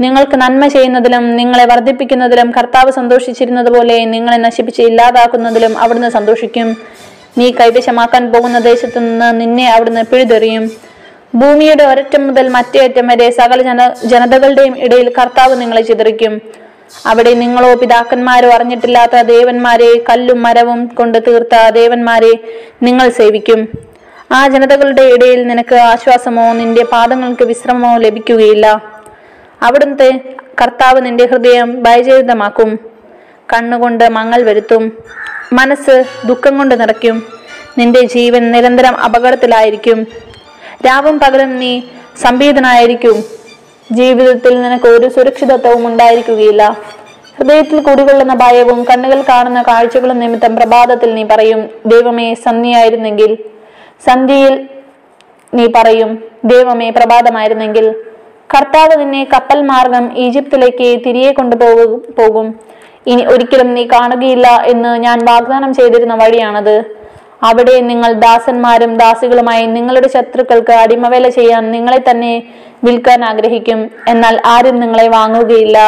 നിങ്ങൾക്ക് 0.00 0.36
നന്മ 0.36 0.66
ചെയ്യുന്നതിലും 0.66 1.24
നിങ്ങളെ 1.36 1.64
വർദ്ധിപ്പിക്കുന്നതിലും 1.72 2.50
കർത്താവ് 2.50 2.90
സന്തോഷിച്ചിരുന്നത് 2.92 3.70
പോലെ 3.74 4.04
നിങ്ങളെ 4.14 4.36
നശിപ്പിച്ച് 4.36 4.82
ഇല്ലാതാക്കുന്നതിലും 4.82 5.78
അവിടുന്ന് 5.78 6.10
സന്തോഷിക്കും. 6.16 6.76
നീ 7.38 7.50
കൈവശമാക്കാൻ 7.50 8.32
പോകുന്ന 8.32 8.58
ദേശത്തു 8.58 8.98
നിന്ന് 9.00 9.40
നിന്നെ 9.40 9.66
അവിടുന്ന് 9.72 10.02
പിഴുതെറിയും. 10.12 10.64
ഭൂമിയുടെ 11.34 11.84
ഒരറ്റം 11.84 12.26
മുതൽ 12.26 12.48
മറ്റേ 12.48 12.80
അറ്റം 12.84 13.06
വരെ 13.06 13.30
സകല 13.30 13.62
ജന 13.62 13.82
ജനതകളുടെയും 14.04 14.74
ഇടയിൽ 14.78 15.08
കർത്താവ് 15.18 15.60
നിങ്ങളെ 15.60 15.82
ചിതറിക്കും. 15.82 16.34
അവിടെ 17.06 17.34
നിങ്ങളോ 17.34 17.74
പിതാക്കന്മാരോ 17.74 18.50
അറിഞ്ഞിട്ടില്ലാത്ത 18.50 19.20
ദേവന്മാരെ 19.22 20.04
കല്ലും 20.10 20.42
മരവും 20.42 20.86
കൊണ്ട് 20.86 21.18
തീർത്ത 21.26 21.68
ദേവന്മാരെ 21.68 22.32
നിങ്ങൾ 22.82 23.08
സേവിക്കും. 23.08 23.68
ആ 24.32 24.48
ജനതകളുടെ 24.48 25.02
ഇടയിൽ 25.02 25.46
നിനക്ക് 25.46 25.74
ആശ്വാസമോ 25.74 26.52
നിന്റെ 26.52 26.84
പാദങ്ങൾക്ക് 26.84 27.44
വിശ്രമമോ 27.44 27.96
ലഭിക്കുകയില്ല. 27.96 28.66
അവിടുത്തെ 29.62 30.10
കർത്താവ് 30.60 31.04
നിന്റെ 31.06 31.26
ഹൃദയം 31.26 31.82
ഭയചരിതമാക്കും 31.82 32.78
കണ്ണുകൊണ്ട് 33.52 34.08
മങ്ങൽ 34.08 34.42
വരുത്തും. 34.42 34.92
മനസ്സ് 35.52 36.04
ദുഃഖം 36.24 36.58
കൊണ്ട് 36.58 36.80
നിറയ്ക്കും. 36.80 37.26
നിന്റെ 37.78 38.00
ജീവൻ 38.00 38.50
നിരന്തരം 38.50 38.96
അപകടത്തിലായിരിക്കും. 38.96 40.06
രാവും 40.86 41.18
പകലും 41.18 41.58
നീ 41.58 41.82
സംഭീതനായിരിക്കും. 42.22 43.41
ജീവിതത്തിൽ 43.98 44.54
നിനക്ക് 44.62 44.88
ഒരു 44.96 45.06
സുരക്ഷിതത്വവും 45.16 45.82
ഉണ്ടായിരിക്കുകയില്ല. 45.90 46.62
ഹൃദയത്തിൽ 47.36 47.78
കുടികൊള്ളുന്ന 47.86 48.34
ഭയവും 48.34 48.80
കണ്ണുകൾ 48.90 49.20
കാണുന്ന 49.28 49.60
കാഴ്ചകളും 49.68 50.18
നിമിത്തം 50.24 50.52
പ്രഭാതത്തിൽ 50.56 51.10
നീ 51.18 51.24
പറയും 51.32 51.60
ദൈവമേ 51.92 52.28
സന്ധ്യയായിരുന്നെങ്കിൽ 52.46 53.30
സന്ധ്യയിൽ 54.06 54.54
നീ 55.52 55.64
പറയും 55.76 56.10
ദൈവമേ 56.44 56.88
പ്രഭാതമായിരുന്നെങ്കിൽ 56.90 57.86
കർത്താവ് 58.54 58.94
നിന്നെ 59.00 59.22
കപ്പൽ 59.34 59.60
മാർഗം 59.70 60.04
ഈജിപ്തിലേക്ക് 60.24 60.88
തിരികെ 61.04 61.32
കൊണ്ടുപോകും 61.32 61.92
പോകും. 62.18 62.48
ഇനി 63.12 63.22
ഒരിക്കലും 63.32 63.68
നീ 63.76 63.84
കാണുകയില്ല 63.92 64.48
എന്ന് 64.72 64.90
ഞാൻ 65.04 65.18
വാഗ്ദാനം 65.28 65.70
ചെയ്തിരുന്ന 65.78 66.14
വഴിയാണത്. 66.22 66.76
അവിടെ 67.42 67.80
നിങ്ങൾ 67.80 68.12
ദാസന്മാരും 68.12 68.96
ദാസികളുമായി 68.96 69.66
നിങ്ങളുടെ 69.66 70.08
ശത്രുക്കൾക്ക് 70.08 70.72
അടിമവേല 70.72 71.28
ചെയ്യാൻ 71.28 71.70
നിങ്ങളെ 71.70 72.00
തന്നെ 72.10 72.42
വിൽക്കാൻ 72.84 73.24
ആഗ്രഹിക്കും. 73.24 73.90
എന്നാൽ 74.08 74.40
ആരും 74.46 74.80
നിങ്ങളെ 74.80 75.08
വാങ്ങുകയില്ല. 75.08 75.78